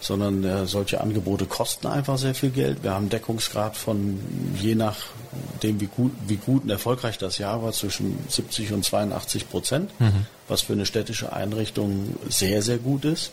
Sondern 0.00 0.42
äh, 0.42 0.66
solche 0.66 1.00
Angebote 1.00 1.46
kosten 1.46 1.86
einfach 1.86 2.18
sehr 2.18 2.34
viel 2.34 2.50
Geld. 2.50 2.82
Wir 2.82 2.92
haben 2.92 3.08
Deckungsgrad 3.08 3.76
von 3.76 4.18
je 4.60 4.74
nachdem, 4.74 5.80
wie 5.80 5.86
gut, 5.86 6.10
wie 6.26 6.38
gut 6.38 6.64
und 6.64 6.70
erfolgreich 6.70 7.18
das 7.18 7.38
Jahr 7.38 7.62
war, 7.62 7.70
zwischen 7.70 8.18
70 8.28 8.72
und 8.72 8.84
82 8.84 9.48
Prozent, 9.48 10.00
mhm. 10.00 10.26
was 10.48 10.62
für 10.62 10.72
eine 10.72 10.86
städtische 10.86 11.32
Einrichtung 11.32 12.16
sehr, 12.28 12.62
sehr 12.62 12.78
gut 12.78 13.04
ist. 13.04 13.30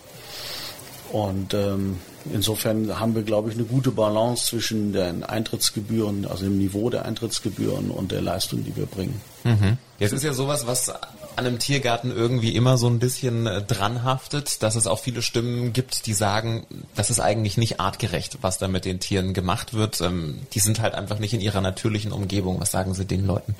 Und 1.11 1.53
ähm, 1.53 1.97
insofern 2.31 2.99
haben 2.99 3.15
wir, 3.15 3.23
glaube 3.23 3.49
ich, 3.49 3.55
eine 3.55 3.65
gute 3.65 3.91
Balance 3.91 4.45
zwischen 4.45 4.93
den 4.93 5.23
Eintrittsgebühren, 5.23 6.25
also 6.25 6.43
dem 6.43 6.57
Niveau 6.57 6.89
der 6.89 7.05
Eintrittsgebühren 7.05 7.91
und 7.91 8.11
der 8.11 8.21
Leistung, 8.21 8.63
die 8.63 8.75
wir 8.75 8.85
bringen. 8.85 9.19
Mhm. 9.43 9.77
Jetzt 9.97 10.13
ist 10.13 10.23
ja 10.23 10.33
sowas, 10.33 10.67
was 10.67 10.89
an 10.89 11.45
einem 11.45 11.59
Tiergarten 11.59 12.11
irgendwie 12.11 12.55
immer 12.55 12.77
so 12.77 12.87
ein 12.87 12.99
bisschen 12.99 13.47
äh, 13.47 13.61
dran 13.61 14.03
haftet, 14.03 14.61
dass 14.61 14.75
es 14.75 14.87
auch 14.87 14.99
viele 14.99 15.21
Stimmen 15.21 15.73
gibt, 15.73 16.05
die 16.05 16.13
sagen, 16.13 16.65
das 16.95 17.09
ist 17.09 17.19
eigentlich 17.19 17.57
nicht 17.57 17.79
artgerecht, 17.79 18.39
was 18.41 18.57
da 18.57 18.67
mit 18.67 18.85
den 18.85 18.99
Tieren 18.99 19.33
gemacht 19.33 19.73
wird. 19.73 20.01
Ähm, 20.01 20.39
die 20.53 20.59
sind 20.59 20.81
halt 20.81 20.95
einfach 20.95 21.19
nicht 21.19 21.33
in 21.33 21.41
ihrer 21.41 21.61
natürlichen 21.61 22.11
Umgebung. 22.11 22.59
Was 22.59 22.71
sagen 22.71 22.93
Sie 22.93 23.05
den 23.05 23.25
Leuten? 23.25 23.55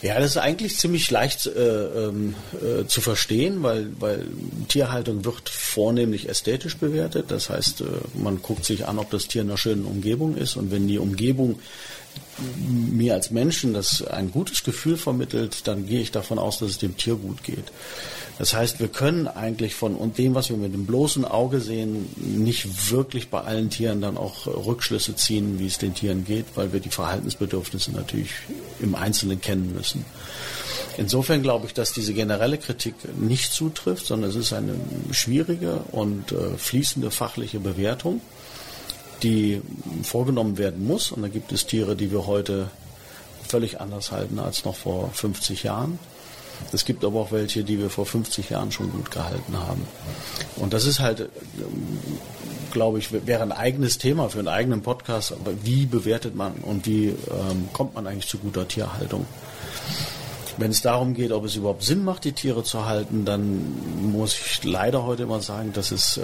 Ja, 0.00 0.20
das 0.20 0.32
ist 0.32 0.36
eigentlich 0.36 0.76
ziemlich 0.78 1.10
leicht 1.10 1.46
äh, 1.46 1.50
ähm, 1.50 2.34
äh, 2.54 2.86
zu 2.86 3.00
verstehen, 3.00 3.62
weil, 3.62 3.88
weil 3.98 4.26
Tierhaltung 4.68 5.24
wird 5.24 5.48
vornehmlich 5.48 6.28
ästhetisch 6.28 6.76
bewertet. 6.76 7.26
Das 7.28 7.50
heißt, 7.50 7.80
äh, 7.80 7.84
man 8.14 8.40
guckt 8.40 8.64
sich 8.64 8.86
an, 8.86 8.98
ob 8.98 9.10
das 9.10 9.26
Tier 9.26 9.42
in 9.42 9.48
einer 9.48 9.58
schönen 9.58 9.84
Umgebung 9.84 10.36
ist. 10.36 10.56
Und 10.56 10.70
wenn 10.70 10.86
die 10.86 10.98
Umgebung 10.98 11.58
mir 12.66 13.14
als 13.14 13.30
Menschen 13.30 13.74
das 13.74 14.02
ein 14.02 14.30
gutes 14.30 14.62
Gefühl 14.62 14.96
vermittelt, 14.96 15.66
dann 15.66 15.86
gehe 15.86 16.00
ich 16.00 16.12
davon 16.12 16.38
aus, 16.38 16.58
dass 16.58 16.70
es 16.70 16.78
dem 16.78 16.96
Tier 16.96 17.16
gut 17.16 17.42
geht. 17.42 17.64
Das 18.38 18.54
heißt, 18.54 18.78
wir 18.78 18.86
können 18.86 19.26
eigentlich 19.26 19.74
von 19.74 20.12
dem, 20.14 20.36
was 20.36 20.48
wir 20.48 20.56
mit 20.56 20.72
dem 20.72 20.86
bloßen 20.86 21.24
Auge 21.24 21.60
sehen, 21.60 22.08
nicht 22.16 22.92
wirklich 22.92 23.30
bei 23.30 23.40
allen 23.40 23.68
Tieren 23.68 24.00
dann 24.00 24.16
auch 24.16 24.46
Rückschlüsse 24.46 25.16
ziehen, 25.16 25.58
wie 25.58 25.66
es 25.66 25.78
den 25.78 25.94
Tieren 25.94 26.24
geht, 26.24 26.46
weil 26.54 26.72
wir 26.72 26.78
die 26.78 26.90
Verhaltensbedürfnisse 26.90 27.90
natürlich 27.90 28.30
im 28.80 28.94
Einzelnen 28.94 29.40
kennen 29.40 29.74
müssen. 29.74 30.04
Insofern 30.98 31.42
glaube 31.42 31.66
ich, 31.66 31.74
dass 31.74 31.92
diese 31.92 32.14
generelle 32.14 32.58
Kritik 32.58 32.94
nicht 33.18 33.52
zutrifft, 33.52 34.06
sondern 34.06 34.30
es 34.30 34.36
ist 34.36 34.52
eine 34.52 34.74
schwierige 35.10 35.80
und 35.90 36.30
äh, 36.32 36.56
fließende 36.56 37.10
fachliche 37.10 37.58
Bewertung, 37.58 38.20
die 39.22 39.62
vorgenommen 40.02 40.58
werden 40.58 40.86
muss. 40.86 41.12
Und 41.12 41.22
da 41.22 41.28
gibt 41.28 41.52
es 41.52 41.66
Tiere, 41.66 41.96
die 41.96 42.10
wir 42.10 42.26
heute 42.26 42.70
völlig 43.46 43.80
anders 43.80 44.12
halten 44.12 44.38
als 44.38 44.64
noch 44.64 44.76
vor 44.76 45.10
50 45.12 45.62
Jahren. 45.62 45.98
Es 46.72 46.84
gibt 46.84 47.04
aber 47.04 47.20
auch 47.20 47.32
welche, 47.32 47.64
die 47.64 47.78
wir 47.78 47.88
vor 47.88 48.04
50 48.04 48.50
Jahren 48.50 48.72
schon 48.72 48.90
gut 48.90 49.10
gehalten 49.10 49.56
haben. 49.56 49.82
Und 50.56 50.72
das 50.74 50.86
ist 50.86 51.00
halt, 51.00 51.28
glaube 52.72 52.98
ich, 52.98 53.12
wäre 53.12 53.42
ein 53.42 53.52
eigenes 53.52 53.98
Thema 53.98 54.28
für 54.28 54.40
einen 54.40 54.48
eigenen 54.48 54.82
Podcast. 54.82 55.32
Aber 55.32 55.52
wie 55.62 55.86
bewertet 55.86 56.34
man 56.34 56.54
und 56.62 56.86
wie 56.86 57.08
ähm, 57.08 57.68
kommt 57.72 57.94
man 57.94 58.06
eigentlich 58.06 58.28
zu 58.28 58.38
guter 58.38 58.66
Tierhaltung? 58.66 59.26
Wenn 60.58 60.72
es 60.72 60.82
darum 60.82 61.14
geht, 61.14 61.30
ob 61.32 61.44
es 61.44 61.54
überhaupt 61.54 61.84
Sinn 61.84 62.04
macht, 62.04 62.24
die 62.24 62.32
Tiere 62.32 62.64
zu 62.64 62.84
halten, 62.84 63.24
dann 63.24 64.10
muss 64.10 64.34
ich 64.34 64.64
leider 64.64 65.04
heute 65.04 65.22
immer 65.22 65.40
sagen, 65.40 65.72
dass 65.72 65.92
es 65.92 66.16
äh, 66.16 66.22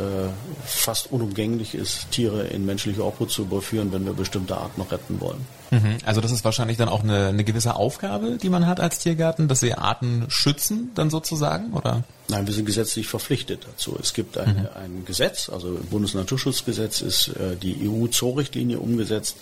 fast 0.65 1.13
unumgänglich 1.13 1.75
ist, 1.75 2.11
Tiere 2.11 2.43
in 2.49 2.67
menschliche 2.67 3.05
Obhut 3.05 3.31
zu 3.31 3.43
überführen, 3.43 3.93
wenn 3.93 4.05
wir 4.05 4.13
bestimmte 4.13 4.57
Arten 4.57 4.81
noch 4.81 4.91
retten 4.91 5.21
wollen. 5.21 5.47
Mhm. 5.71 5.99
Also 6.05 6.21
das 6.21 6.33
ist 6.33 6.45
wahrscheinlich 6.45 6.77
dann 6.77 6.89
auch 6.89 7.05
eine, 7.05 7.29
eine 7.29 7.45
gewisse 7.45 7.77
Aufgabe, 7.77 8.39
die 8.43 8.49
man 8.49 8.67
hat 8.67 8.81
als 8.81 8.99
Tiergarten, 8.99 9.49
dass 9.49 9.61
sie 9.61 9.75
Arten 9.75 10.25
schützen, 10.29 10.91
dann 10.95 11.11
sozusagen, 11.11 11.73
oder? 11.73 12.03
Nein, 12.35 12.49
wir 12.49 12.55
sind 12.55 12.65
gesetzlich 12.65 13.07
verpflichtet 13.07 13.65
dazu. 13.65 13.97
Es 14.03 14.13
gibt 14.13 14.37
eine, 14.39 14.63
mhm. 14.63 14.69
ein 14.75 15.05
Gesetz, 15.07 15.49
also 15.49 15.69
im 15.69 15.85
Bundesnaturschutzgesetz 15.85 17.01
ist 17.01 17.29
äh, 17.29 17.55
die 17.55 17.89
EU-Zoorichtlinie 17.89 18.81
umgesetzt 18.81 19.37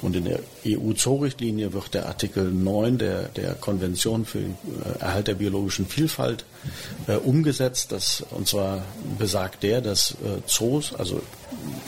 und 0.00 0.16
in 0.16 0.24
der 0.24 0.40
EU-Zoorichtlinie 0.66 1.74
wird 1.74 1.92
der 1.92 2.06
Artikel 2.06 2.50
9 2.50 2.96
der, 2.96 3.24
der 3.28 3.52
Konvention 3.56 4.24
für 4.24 4.38
den 4.38 4.56
äh, 4.86 5.00
Erhalt 5.00 5.26
der 5.26 5.34
biologischen 5.34 5.86
Vielfalt 5.86 6.46
äh, 7.08 7.16
umgesetzt. 7.16 7.92
Das, 7.92 8.24
und 8.30 8.48
zwar 8.48 8.86
besagt 9.18 9.62
der, 9.62 9.82
dass 9.82 10.12
äh, 10.12 10.40
Zoos, 10.46 10.94
also 10.94 11.20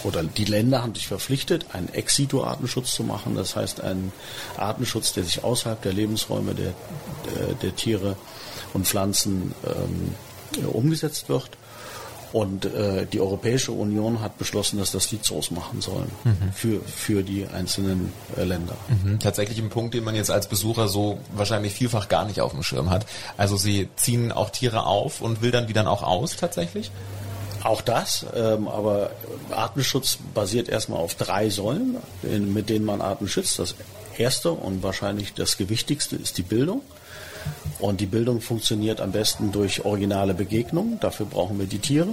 oder 0.05 0.23
die 0.23 0.45
Länder 0.45 0.83
haben 0.83 0.95
sich 0.95 1.07
verpflichtet, 1.07 1.65
einen 1.73 1.89
Ex-Situ-Artenschutz 1.89 2.93
zu 2.93 3.05
machen. 3.05 3.37
Das 3.37 3.57
heißt, 3.57 3.81
einen 3.81 4.13
Artenschutz, 4.59 5.15
der 5.15 5.25
sich 5.25 5.45
außerhalb 5.45 5.81
der 5.81 5.95
Lebensräume 5.95 6.55
der, 6.55 6.75
der, 7.25 7.55
der 7.55 7.75
Tiere 7.75 8.17
und 8.75 8.87
Pflanzen 8.87 9.55
ähm, 9.65 10.15
umgesetzt 10.59 11.29
wird. 11.29 11.51
Und 12.33 12.65
äh, 12.65 13.05
die 13.05 13.21
Europäische 13.21 13.73
Union 13.73 14.21
hat 14.23 14.39
beschlossen, 14.39 14.79
dass 14.79 14.91
das 14.91 15.07
die 15.09 15.21
Zoos 15.21 15.51
machen 15.51 15.83
sollen 15.83 16.11
mhm. 16.25 16.53
für, 16.55 16.81
für 16.81 17.23
die 17.23 17.47
einzelnen 17.47 18.11
äh, 18.37 18.45
Länder. 18.45 18.75
Mhm. 18.89 19.19
Tatsächlich 19.19 19.59
ein 19.59 19.69
Punkt, 19.69 19.93
den 19.93 20.03
man 20.03 20.15
jetzt 20.15 20.31
als 20.31 20.47
Besucher 20.47 20.89
so 20.89 21.19
wahrscheinlich 21.35 21.75
vielfach 21.75 22.09
gar 22.09 22.25
nicht 22.25 22.41
auf 22.41 22.53
dem 22.53 22.63
Schirm 22.63 22.89
hat. 22.89 23.05
Also 23.37 23.59
sie 23.59 23.91
ziehen 23.97 24.33
auch 24.33 24.49
Tiere 24.49 24.87
auf 24.87 25.21
und 25.21 25.43
wildern 25.43 25.67
die 25.67 25.75
dann 25.75 25.87
auch 25.87 26.03
aus 26.03 26.37
tatsächlich? 26.37 26.91
Auch 27.65 27.83
das, 27.83 28.27
ähm, 28.35 28.67
aber 28.67 29.11
Artenschutz 29.51 30.19
basiert 30.35 30.69
erstmal 30.71 31.01
auf 31.01 31.15
drei 31.15 31.51
Säulen, 31.51 31.99
in, 32.23 32.53
mit 32.53 32.71
denen 32.71 32.87
man 32.87 33.03
Arten 33.03 33.29
schützt. 33.29 33.59
Das 33.59 33.75
erste 34.17 34.53
und 34.53 34.83
wahrscheinlich 34.83 35.35
das 35.35 35.59
gewichtigste 35.59 36.17
ist 36.17 36.39
die 36.39 36.43
Bildung. 36.43 36.81
Und 37.79 38.01
die 38.01 38.07
Bildung 38.07 38.41
funktioniert 38.41 39.01
am 39.01 39.13
besten 39.13 39.53
durch 39.53 39.85
originale 39.85 40.35
Begegnungen. 40.35 41.01
Dafür 41.01 41.27
brauchen 41.27 41.59
wir 41.59 41.67
die 41.67 41.81
Tiere. 41.81 42.11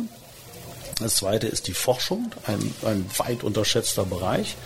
Das 1.00 1.16
zweite 1.16 1.48
ist 1.48 1.68
die 1.68 1.74
Forschung, 1.74 2.32
ein, 2.46 2.60
ein 2.86 3.06
weit 3.18 3.44
unterschätzter 3.44 4.04
Bereich, 4.06 4.58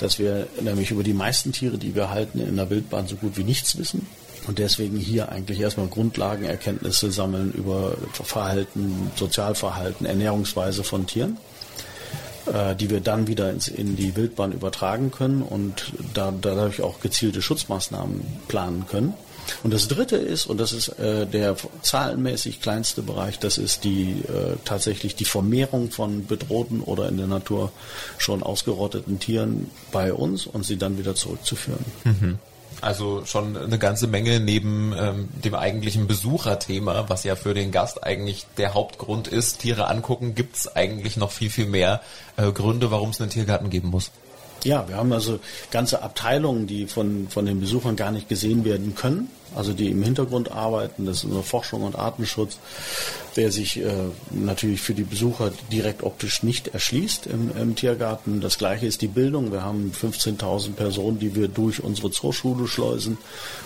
dass 0.00 0.18
wir 0.18 0.48
nämlich 0.60 0.90
über 0.90 1.02
die 1.02 1.14
meisten 1.14 1.52
Tiere, 1.52 1.78
die 1.78 1.94
wir 1.94 2.10
halten, 2.10 2.40
in 2.40 2.56
der 2.56 2.68
Wildbahn 2.68 3.06
so 3.06 3.16
gut 3.16 3.36
wie 3.38 3.44
nichts 3.44 3.78
wissen 3.78 4.06
und 4.46 4.58
deswegen 4.58 4.96
hier 4.96 5.30
eigentlich 5.30 5.60
erstmal 5.60 5.86
Grundlagenerkenntnisse 5.86 7.12
sammeln 7.12 7.52
über 7.52 7.96
Verhalten, 8.12 9.10
Sozialverhalten, 9.16 10.04
Ernährungsweise 10.04 10.82
von 10.82 11.06
Tieren, 11.06 11.36
äh, 12.52 12.74
die 12.74 12.90
wir 12.90 13.00
dann 13.00 13.28
wieder 13.28 13.50
ins, 13.50 13.68
in 13.68 13.94
die 13.94 14.16
Wildbahn 14.16 14.52
übertragen 14.52 15.10
können 15.12 15.42
und 15.42 15.92
da, 16.14 16.32
dadurch 16.32 16.82
auch 16.82 17.00
gezielte 17.00 17.40
Schutzmaßnahmen 17.40 18.22
planen 18.48 18.86
können. 18.88 19.14
Und 19.62 19.72
das 19.72 19.88
Dritte 19.88 20.16
ist, 20.16 20.46
und 20.46 20.58
das 20.58 20.72
ist 20.72 20.88
äh, 20.98 21.26
der 21.26 21.56
zahlenmäßig 21.82 22.60
kleinste 22.60 23.02
Bereich, 23.02 23.38
das 23.38 23.58
ist 23.58 23.84
die 23.84 24.22
äh, 24.22 24.56
tatsächlich 24.64 25.14
die 25.14 25.24
Vermehrung 25.24 25.90
von 25.90 26.26
bedrohten 26.26 26.80
oder 26.80 27.08
in 27.08 27.16
der 27.16 27.26
Natur 27.26 27.72
schon 28.18 28.42
ausgerotteten 28.42 29.18
Tieren 29.18 29.70
bei 29.90 30.12
uns 30.12 30.46
und 30.46 30.64
sie 30.64 30.76
dann 30.76 30.98
wieder 30.98 31.14
zurückzuführen. 31.14 31.84
Mhm. 32.04 32.38
Also 32.80 33.24
schon 33.26 33.56
eine 33.56 33.78
ganze 33.78 34.08
Menge 34.08 34.40
neben 34.40 34.92
ähm, 34.98 35.28
dem 35.44 35.54
eigentlichen 35.54 36.08
Besucherthema, 36.08 37.04
was 37.08 37.22
ja 37.22 37.36
für 37.36 37.54
den 37.54 37.70
Gast 37.70 38.02
eigentlich 38.02 38.46
der 38.56 38.74
Hauptgrund 38.74 39.28
ist, 39.28 39.60
Tiere 39.60 39.88
angucken, 39.88 40.34
gibt 40.34 40.56
es 40.56 40.74
eigentlich 40.74 41.16
noch 41.16 41.30
viel, 41.30 41.48
viel 41.48 41.66
mehr 41.66 42.00
äh, 42.36 42.50
Gründe, 42.50 42.90
warum 42.90 43.10
es 43.10 43.20
einen 43.20 43.30
Tiergarten 43.30 43.70
geben 43.70 43.88
muss. 43.88 44.10
Ja, 44.64 44.88
wir 44.88 44.96
haben 44.96 45.12
also 45.12 45.40
ganze 45.70 46.02
Abteilungen, 46.02 46.66
die 46.66 46.86
von, 46.86 47.28
von 47.28 47.46
den 47.46 47.60
Besuchern 47.60 47.96
gar 47.96 48.12
nicht 48.12 48.28
gesehen 48.28 48.64
werden 48.64 48.94
können, 48.94 49.28
also 49.54 49.72
die 49.72 49.88
im 49.88 50.02
Hintergrund 50.02 50.52
arbeiten, 50.52 51.06
das 51.06 51.18
ist 51.18 51.24
unsere 51.24 51.42
Forschung 51.42 51.82
und 51.82 51.96
Artenschutz, 51.96 52.58
der 53.36 53.50
sich 53.50 53.78
äh, 53.78 53.92
natürlich 54.30 54.80
für 54.80 54.94
die 54.94 55.04
Besucher 55.04 55.52
direkt 55.70 56.02
optisch 56.02 56.42
nicht 56.42 56.68
erschließt 56.68 57.26
im, 57.26 57.50
im 57.56 57.74
Tiergarten. 57.74 58.40
Das 58.40 58.58
gleiche 58.58 58.86
ist 58.86 59.00
die 59.00 59.08
Bildung. 59.08 59.52
Wir 59.52 59.62
haben 59.62 59.92
15.000 59.92 60.72
Personen, 60.72 61.18
die 61.18 61.34
wir 61.34 61.48
durch 61.48 61.82
unsere 61.82 62.10
Zooschule 62.10 62.66
schleusen 62.66 63.18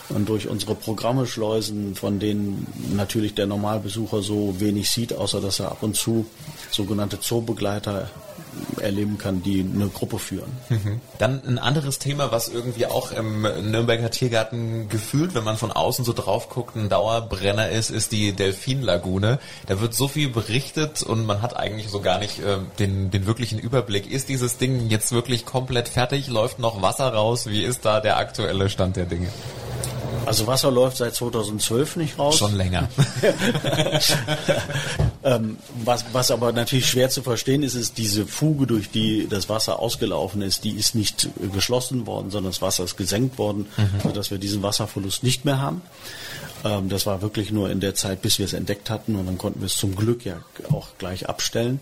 und 0.08 0.28
durch 0.28 0.48
unsere 0.48 0.74
Programme 0.74 1.26
schleusen, 1.26 1.94
von 1.94 2.20
denen 2.20 2.66
natürlich 2.94 3.34
der 3.34 3.46
Normalbesucher 3.46 4.22
so 4.22 4.60
wenig 4.60 4.90
sieht, 4.90 5.12
außer 5.12 5.40
dass 5.40 5.60
er 5.60 5.72
ab 5.72 5.82
und 5.82 5.96
zu 5.96 6.26
sogenannte 6.70 7.20
Zoobegleiter 7.20 8.10
erleben 8.80 9.18
kann, 9.18 9.42
die 9.42 9.60
eine 9.60 9.88
Gruppe 9.88 10.18
führen. 10.18 10.50
Mhm. 10.68 11.00
Dann 11.18 11.42
ein 11.46 11.58
anderes 11.58 11.98
Thema, 11.98 12.32
was 12.32 12.48
irgendwie 12.48 12.86
auch 12.86 13.12
im 13.12 13.42
Nürnberger 13.42 14.10
Tiergarten 14.10 14.88
gefühlt, 14.88 15.34
wenn 15.34 15.44
man 15.44 15.56
von 15.56 15.72
außen 15.78 16.04
so 16.04 16.12
drauf 16.12 16.48
guckt, 16.48 16.76
ein 16.76 16.88
Dauerbrenner 16.88 17.68
ist, 17.68 17.90
ist 17.90 18.12
die 18.12 18.32
Delfinlagune. 18.32 19.38
Da 19.66 19.80
wird 19.80 19.94
so 19.94 20.08
viel 20.08 20.28
berichtet 20.28 21.02
und 21.02 21.26
man 21.26 21.42
hat 21.42 21.56
eigentlich 21.56 21.88
so 21.88 22.00
gar 22.00 22.18
nicht 22.18 22.38
äh, 22.40 22.58
den, 22.78 23.10
den 23.10 23.26
wirklichen 23.26 23.58
Überblick. 23.58 24.10
Ist 24.10 24.28
dieses 24.28 24.58
Ding 24.58 24.88
jetzt 24.88 25.12
wirklich 25.12 25.46
komplett 25.46 25.88
fertig? 25.88 26.28
Läuft 26.28 26.58
noch 26.58 26.82
Wasser 26.82 27.12
raus? 27.12 27.46
Wie 27.46 27.62
ist 27.62 27.84
da 27.84 28.00
der 28.00 28.16
aktuelle 28.16 28.68
Stand 28.68 28.96
der 28.96 29.06
Dinge? 29.06 29.28
Also 30.26 30.46
Wasser 30.46 30.70
läuft 30.72 30.96
seit 30.96 31.14
2012 31.14 31.96
nicht 31.96 32.18
raus. 32.18 32.36
Schon 32.36 32.56
länger. 32.56 32.88
ähm, 35.26 35.58
was, 35.84 36.04
was 36.12 36.30
aber 36.30 36.52
natürlich 36.52 36.88
schwer 36.88 37.10
zu 37.10 37.20
verstehen 37.20 37.64
ist, 37.64 37.74
ist 37.74 37.98
diese 37.98 38.26
Fuge, 38.28 38.68
durch 38.68 38.90
die 38.90 39.26
das 39.28 39.48
Wasser 39.48 39.80
ausgelaufen 39.80 40.40
ist, 40.40 40.62
die 40.62 40.70
ist 40.70 40.94
nicht 40.94 41.28
geschlossen 41.52 42.06
worden, 42.06 42.30
sondern 42.30 42.52
das 42.52 42.62
Wasser 42.62 42.84
ist 42.84 42.96
gesenkt 42.96 43.36
worden, 43.36 43.66
mhm. 43.76 44.00
sodass 44.04 44.30
wir 44.30 44.38
diesen 44.38 44.62
Wasserverlust 44.62 45.24
nicht 45.24 45.44
mehr 45.44 45.60
haben. 45.60 45.82
Ähm, 46.64 46.88
das 46.88 47.06
war 47.06 47.22
wirklich 47.22 47.50
nur 47.50 47.70
in 47.70 47.80
der 47.80 47.96
Zeit, 47.96 48.22
bis 48.22 48.38
wir 48.38 48.46
es 48.46 48.52
entdeckt 48.52 48.88
hatten 48.88 49.16
und 49.16 49.26
dann 49.26 49.36
konnten 49.36 49.60
wir 49.60 49.66
es 49.66 49.76
zum 49.76 49.96
Glück 49.96 50.24
ja 50.24 50.36
auch 50.70 50.90
gleich 50.98 51.28
abstellen. 51.28 51.80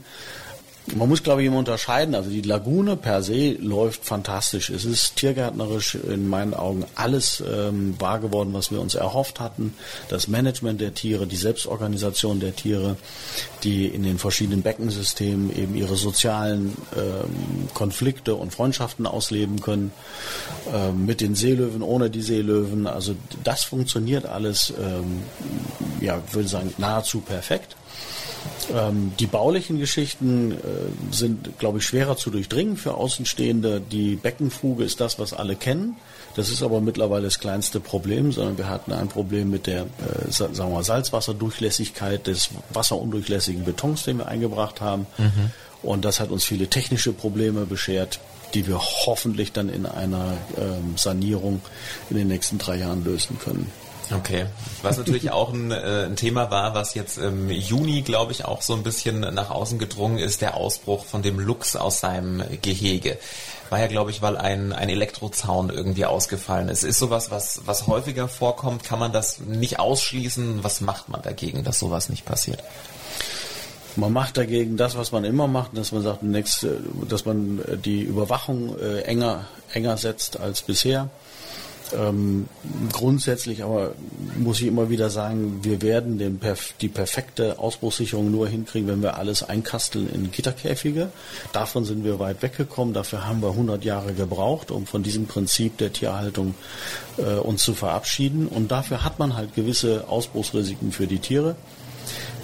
Man 0.92 1.08
muss, 1.08 1.22
glaube 1.22 1.40
ich, 1.40 1.48
immer 1.48 1.58
unterscheiden. 1.58 2.14
Also 2.14 2.28
die 2.28 2.42
Lagune 2.42 2.96
per 2.96 3.22
se 3.22 3.52
läuft 3.52 4.04
fantastisch. 4.04 4.68
Es 4.68 4.84
ist 4.84 5.16
tiergärtnerisch 5.16 5.94
in 5.94 6.28
meinen 6.28 6.52
Augen 6.52 6.84
alles 6.94 7.42
ähm, 7.50 7.94
wahr 7.98 8.18
geworden, 8.18 8.52
was 8.52 8.70
wir 8.70 8.80
uns 8.80 8.94
erhofft 8.94 9.40
hatten. 9.40 9.74
Das 10.10 10.28
Management 10.28 10.82
der 10.82 10.92
Tiere, 10.92 11.26
die 11.26 11.36
Selbstorganisation 11.36 12.38
der 12.38 12.54
Tiere, 12.54 12.96
die 13.62 13.86
in 13.86 14.02
den 14.02 14.18
verschiedenen 14.18 14.60
Beckensystemen 14.60 15.56
eben 15.56 15.74
ihre 15.74 15.96
sozialen 15.96 16.76
ähm, 16.94 17.68
Konflikte 17.72 18.34
und 18.34 18.52
Freundschaften 18.52 19.06
ausleben 19.06 19.62
können. 19.62 19.90
Ähm, 20.70 21.06
mit 21.06 21.22
den 21.22 21.34
Seelöwen, 21.34 21.82
ohne 21.82 22.10
die 22.10 22.22
Seelöwen. 22.22 22.86
Also 22.86 23.14
das 23.42 23.64
funktioniert 23.64 24.26
alles, 24.26 24.72
ähm, 24.78 25.22
ja, 26.02 26.22
würde 26.32 26.48
sagen, 26.48 26.74
nahezu 26.76 27.20
perfekt. 27.20 27.74
Ähm, 28.72 29.12
die 29.18 29.26
baulichen 29.26 29.78
Geschichten 29.78 30.52
äh, 30.52 30.56
sind, 31.10 31.58
glaube 31.58 31.78
ich, 31.78 31.84
schwerer 31.84 32.16
zu 32.16 32.30
durchdringen 32.30 32.76
für 32.76 32.94
Außenstehende. 32.94 33.80
Die 33.80 34.16
Beckenfuge 34.16 34.84
ist 34.84 35.00
das, 35.00 35.18
was 35.18 35.32
alle 35.32 35.56
kennen. 35.56 35.96
Das 36.36 36.48
ist 36.50 36.62
aber 36.62 36.80
mittlerweile 36.80 37.24
das 37.24 37.38
kleinste 37.38 37.80
Problem, 37.80 38.32
sondern 38.32 38.58
wir 38.58 38.68
hatten 38.68 38.92
ein 38.92 39.08
Problem 39.08 39.50
mit 39.50 39.66
der 39.66 39.82
äh, 39.82 40.30
sagen 40.30 40.56
wir 40.56 40.68
mal, 40.68 40.84
Salzwasserdurchlässigkeit 40.84 42.26
des 42.26 42.50
wasserundurchlässigen 42.72 43.64
Betons, 43.64 44.04
den 44.04 44.18
wir 44.18 44.26
eingebracht 44.26 44.80
haben. 44.80 45.06
Mhm. 45.18 45.50
Und 45.82 46.04
das 46.04 46.18
hat 46.18 46.30
uns 46.30 46.44
viele 46.44 46.68
technische 46.68 47.12
Probleme 47.12 47.66
beschert, 47.66 48.18
die 48.54 48.66
wir 48.66 48.78
hoffentlich 48.78 49.52
dann 49.52 49.68
in 49.68 49.86
einer 49.86 50.36
ähm, 50.56 50.96
Sanierung 50.96 51.60
in 52.08 52.16
den 52.16 52.28
nächsten 52.28 52.58
drei 52.58 52.76
Jahren 52.76 53.04
lösen 53.04 53.38
können. 53.38 53.70
Okay. 54.12 54.46
Was 54.82 54.98
natürlich 54.98 55.30
auch 55.30 55.52
ein, 55.52 55.70
äh, 55.70 56.04
ein, 56.04 56.16
Thema 56.16 56.50
war, 56.50 56.74
was 56.74 56.94
jetzt 56.94 57.16
im 57.16 57.50
Juni, 57.50 58.02
glaube 58.02 58.32
ich, 58.32 58.44
auch 58.44 58.60
so 58.60 58.74
ein 58.74 58.82
bisschen 58.82 59.20
nach 59.20 59.50
außen 59.50 59.78
gedrungen 59.78 60.18
ist, 60.18 60.42
der 60.42 60.56
Ausbruch 60.56 61.04
von 61.04 61.22
dem 61.22 61.38
Luchs 61.38 61.74
aus 61.74 62.00
seinem 62.00 62.42
Gehege. 62.60 63.18
War 63.70 63.80
ja, 63.80 63.86
glaube 63.86 64.10
ich, 64.10 64.20
weil 64.20 64.36
ein, 64.36 64.72
ein 64.72 64.90
Elektrozaun 64.90 65.70
irgendwie 65.70 66.04
ausgefallen 66.04 66.68
ist. 66.68 66.84
Ist 66.84 66.98
sowas, 66.98 67.30
was, 67.30 67.62
was 67.64 67.86
häufiger 67.86 68.28
vorkommt? 68.28 68.84
Kann 68.84 68.98
man 68.98 69.12
das 69.12 69.40
nicht 69.40 69.78
ausschließen? 69.78 70.62
Was 70.62 70.80
macht 70.82 71.08
man 71.08 71.22
dagegen, 71.22 71.64
dass 71.64 71.78
sowas 71.78 72.10
nicht 72.10 72.26
passiert? 72.26 72.62
Man 73.96 74.12
macht 74.12 74.36
dagegen 74.36 74.76
das, 74.76 74.96
was 74.96 75.12
man 75.12 75.24
immer 75.24 75.46
macht, 75.46 75.76
dass 75.78 75.92
man 75.92 76.02
sagt, 76.02 76.20
dass 77.08 77.24
man 77.24 77.60
die 77.84 78.02
Überwachung 78.02 78.76
äh, 78.78 79.02
enger, 79.02 79.46
enger 79.72 79.96
setzt 79.96 80.38
als 80.38 80.62
bisher 80.62 81.08
ähm, 81.92 82.48
grundsätzlich 82.92 83.62
aber 83.62 83.92
muss 84.38 84.60
ich 84.60 84.68
immer 84.68 84.88
wieder 84.88 85.10
sagen, 85.10 85.60
wir 85.62 85.82
werden 85.82 86.18
den, 86.18 86.40
die 86.80 86.88
perfekte 86.88 87.58
Ausbruchssicherung 87.58 88.30
nur 88.30 88.48
hinkriegen, 88.48 88.88
wenn 88.88 89.02
wir 89.02 89.16
alles 89.16 89.42
einkasteln 89.42 90.08
in 90.12 90.30
Gitterkäfige. 90.30 91.10
Davon 91.52 91.84
sind 91.84 92.04
wir 92.04 92.18
weit 92.18 92.42
weggekommen. 92.42 92.94
Dafür 92.94 93.26
haben 93.26 93.42
wir 93.42 93.50
100 93.50 93.84
Jahre 93.84 94.14
gebraucht, 94.14 94.70
um 94.70 94.86
von 94.86 95.02
diesem 95.02 95.26
Prinzip 95.26 95.76
der 95.78 95.92
Tierhaltung 95.92 96.54
äh, 97.18 97.34
uns 97.34 97.62
zu 97.62 97.74
verabschieden. 97.74 98.48
Und 98.48 98.70
dafür 98.70 99.04
hat 99.04 99.18
man 99.18 99.36
halt 99.36 99.54
gewisse 99.54 100.08
Ausbruchsrisiken 100.08 100.90
für 100.90 101.06
die 101.06 101.18
Tiere. 101.18 101.56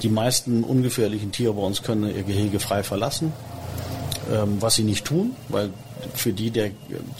Die 0.02 0.08
meisten 0.08 0.64
ungefährlichen 0.64 1.32
Tiere 1.32 1.54
bei 1.54 1.62
uns 1.62 1.82
können 1.82 2.14
ihr 2.14 2.22
Gehege 2.22 2.60
frei 2.60 2.82
verlassen, 2.82 3.32
ähm, 4.32 4.56
was 4.60 4.74
sie 4.74 4.84
nicht 4.84 5.04
tun, 5.04 5.34
weil 5.48 5.70
für 6.14 6.32
die 6.32 6.50
der, 6.50 6.70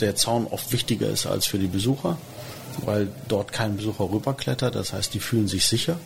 der 0.00 0.14
Zaun 0.16 0.46
oft 0.46 0.72
wichtiger 0.72 1.08
ist 1.08 1.26
als 1.26 1.46
für 1.46 1.58
die 1.58 1.66
Besucher, 1.66 2.18
weil 2.84 3.08
dort 3.28 3.52
kein 3.52 3.76
Besucher 3.76 4.10
rüberklettert. 4.10 4.74
Das 4.74 4.92
heißt, 4.92 5.14
die 5.14 5.20
fühlen 5.20 5.48
sich 5.48 5.66
sicher 5.66 5.98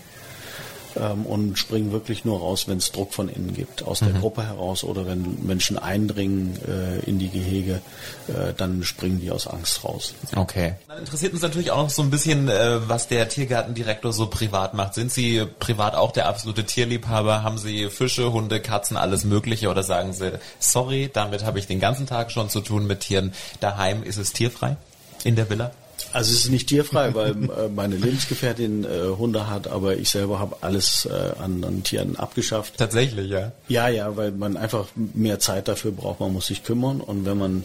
ähm, 0.97 1.27
und 1.27 1.59
springen 1.59 1.93
wirklich 1.93 2.25
nur 2.25 2.39
raus, 2.41 2.69
wenn 2.69 2.79
es 2.79 2.93
Druck 2.93 3.13
von 3.13 3.29
innen 3.29 3.55
gibt, 3.55 3.83
aus 3.83 4.01
mhm. 4.01 4.07
der 4.07 4.21
Gruppe 4.21 4.47
heraus 4.47 4.85
oder 4.85 5.07
wenn 5.07 5.45
Menschen 5.45 5.79
eindringen 5.79 6.59
äh, 6.67 7.01
in 7.09 7.19
die 7.19 7.29
Gehege, 7.29 7.81
äh, 8.29 8.53
dann 8.57 8.83
springen 8.85 9.21
die 9.21 9.31
aus 9.31 9.47
Angst 9.47 9.85
raus. 9.85 10.15
Okay. 10.35 10.75
Dann 10.89 10.99
interessiert 10.99 11.33
uns 11.33 11.43
natürlich 11.43 11.71
auch 11.71 11.83
noch 11.83 11.91
so 11.91 12.03
ein 12.03 12.11
bisschen, 12.11 12.49
äh, 12.49 12.89
was 12.89 13.09
der 13.09 13.29
Tiergartendirektor 13.29 14.13
so 14.13 14.27
privat 14.27 14.75
macht. 14.75 14.95
Sind 14.95 15.13
Sie 15.13 15.45
privat 15.59 15.95
auch 15.95 16.13
der 16.13 16.29
absolute 16.29 16.65
Tierliebhaber? 16.65 17.43
Haben 17.43 17.59
Sie 17.59 17.89
Fische, 17.91 18.33
Hunde, 18.33 18.61
Katzen, 18.61 18.97
alles 18.97 19.25
Mögliche 19.25 19.69
oder 19.69 19.83
sagen 19.83 20.13
Sie, 20.13 20.33
sorry, 20.59 21.11
damit 21.13 21.45
habe 21.45 21.59
ich 21.59 21.67
den 21.67 21.81
ganzen 21.81 22.07
Tag 22.07 22.31
schon 22.31 22.49
zu 22.49 22.61
tun 22.61 22.87
mit 22.87 23.01
Tieren. 23.01 23.33
Daheim 23.61 24.03
ist 24.03 24.17
es 24.17 24.33
tierfrei 24.33 24.77
in 25.25 25.37
der 25.37 25.49
Villa? 25.51 25.73
Also 26.13 26.33
es 26.33 26.45
ist 26.45 26.51
nicht 26.51 26.69
tierfrei, 26.69 27.15
weil 27.15 27.31
äh, 27.31 27.69
meine 27.75 27.97
Lebensgefährtin 27.97 28.85
äh, 28.85 29.17
Hunde 29.19 29.51
hat, 29.51 29.67
aber 29.69 29.97
ich 29.97 30.11
selber 30.11 30.39
habe 30.39 30.57
alles 30.61 31.07
äh, 31.07 31.43
an, 31.43 31.65
an, 31.65 31.83
Tieren 31.83 32.17
abgeschafft. 32.17 32.75
Tatsächlich, 32.79 33.31
ja. 33.31 33.53
Ja, 33.69 33.89
ja, 33.89 34.17
weil 34.17 34.31
man 34.33 34.57
einfach 34.57 34.87
mehr 34.95 35.41
Zeit 35.41 35.69
dafür 35.69 35.91
braucht, 35.91 36.21
man 36.21 36.33
muss 36.33 36.47
sich 36.47 36.63
kümmern 36.63 37.01
und 37.01 37.25
wenn 37.25 37.39
man 37.39 37.65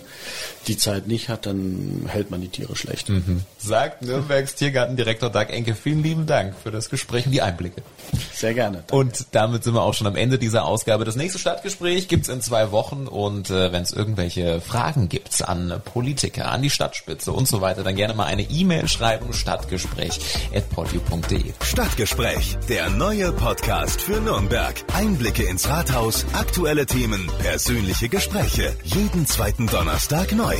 die 0.67 0.77
Zeit 0.77 1.07
nicht 1.07 1.29
hat, 1.29 1.45
dann 1.45 2.05
hält 2.07 2.31
man 2.31 2.41
die 2.41 2.47
Tiere 2.47 2.75
schlecht. 2.75 3.09
Mhm. 3.09 3.41
Sagt 3.57 4.01
Nürnbergs 4.01 4.55
Tiergartendirektor 4.55 5.29
Doug 5.29 5.49
Enke, 5.49 5.75
vielen 5.75 6.03
lieben 6.03 6.25
Dank 6.25 6.55
für 6.61 6.71
das 6.71 6.89
Gespräch 6.89 7.25
und 7.25 7.31
die 7.31 7.41
Einblicke. 7.41 7.81
Sehr 8.33 8.53
gerne. 8.53 8.83
Danke. 8.87 8.95
Und 8.95 9.27
damit 9.31 9.63
sind 9.63 9.73
wir 9.73 9.83
auch 9.83 9.93
schon 9.93 10.07
am 10.07 10.15
Ende 10.15 10.37
dieser 10.37 10.65
Ausgabe. 10.65 11.05
Das 11.05 11.15
nächste 11.15 11.39
Stadtgespräch 11.39 12.07
gibt's 12.07 12.29
in 12.29 12.41
zwei 12.41 12.71
Wochen 12.71 13.07
und 13.07 13.49
äh, 13.49 13.71
wenn 13.71 13.83
es 13.83 13.91
irgendwelche 13.91 14.61
Fragen 14.61 15.09
gibt 15.09 15.47
an 15.47 15.81
Politiker, 15.85 16.51
an 16.51 16.61
die 16.61 16.69
Stadtspitze 16.69 17.31
und 17.31 17.47
so 17.47 17.61
weiter, 17.61 17.83
dann 17.83 17.95
gerne 17.95 18.13
mal 18.13 18.18
eine 18.25 18.43
E-Mail 18.43 18.87
schreiben, 18.87 19.33
stadtgespräch. 19.33 20.19
Stadtgespräch, 21.61 22.57
der 22.67 22.89
neue 22.89 23.31
Podcast 23.31 24.01
für 24.01 24.19
Nürnberg. 24.19 24.75
Einblicke 24.93 25.43
ins 25.43 25.67
Rathaus, 25.67 26.25
aktuelle 26.33 26.85
Themen, 26.85 27.31
persönliche 27.39 28.09
Gespräche. 28.09 28.75
Jeden 28.83 29.25
zweiten 29.25 29.67
Donnerstag 29.67 30.31
neu. 30.33 30.55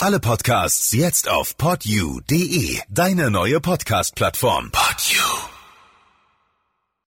Alle 0.00 0.20
Podcasts 0.20 0.92
jetzt 0.92 1.28
auf 1.28 1.56
podu.de, 1.56 2.78
deine 2.88 3.30
neue 3.30 3.60
Podcast-Plattform. 3.60 4.70
Podu. 4.72 5.53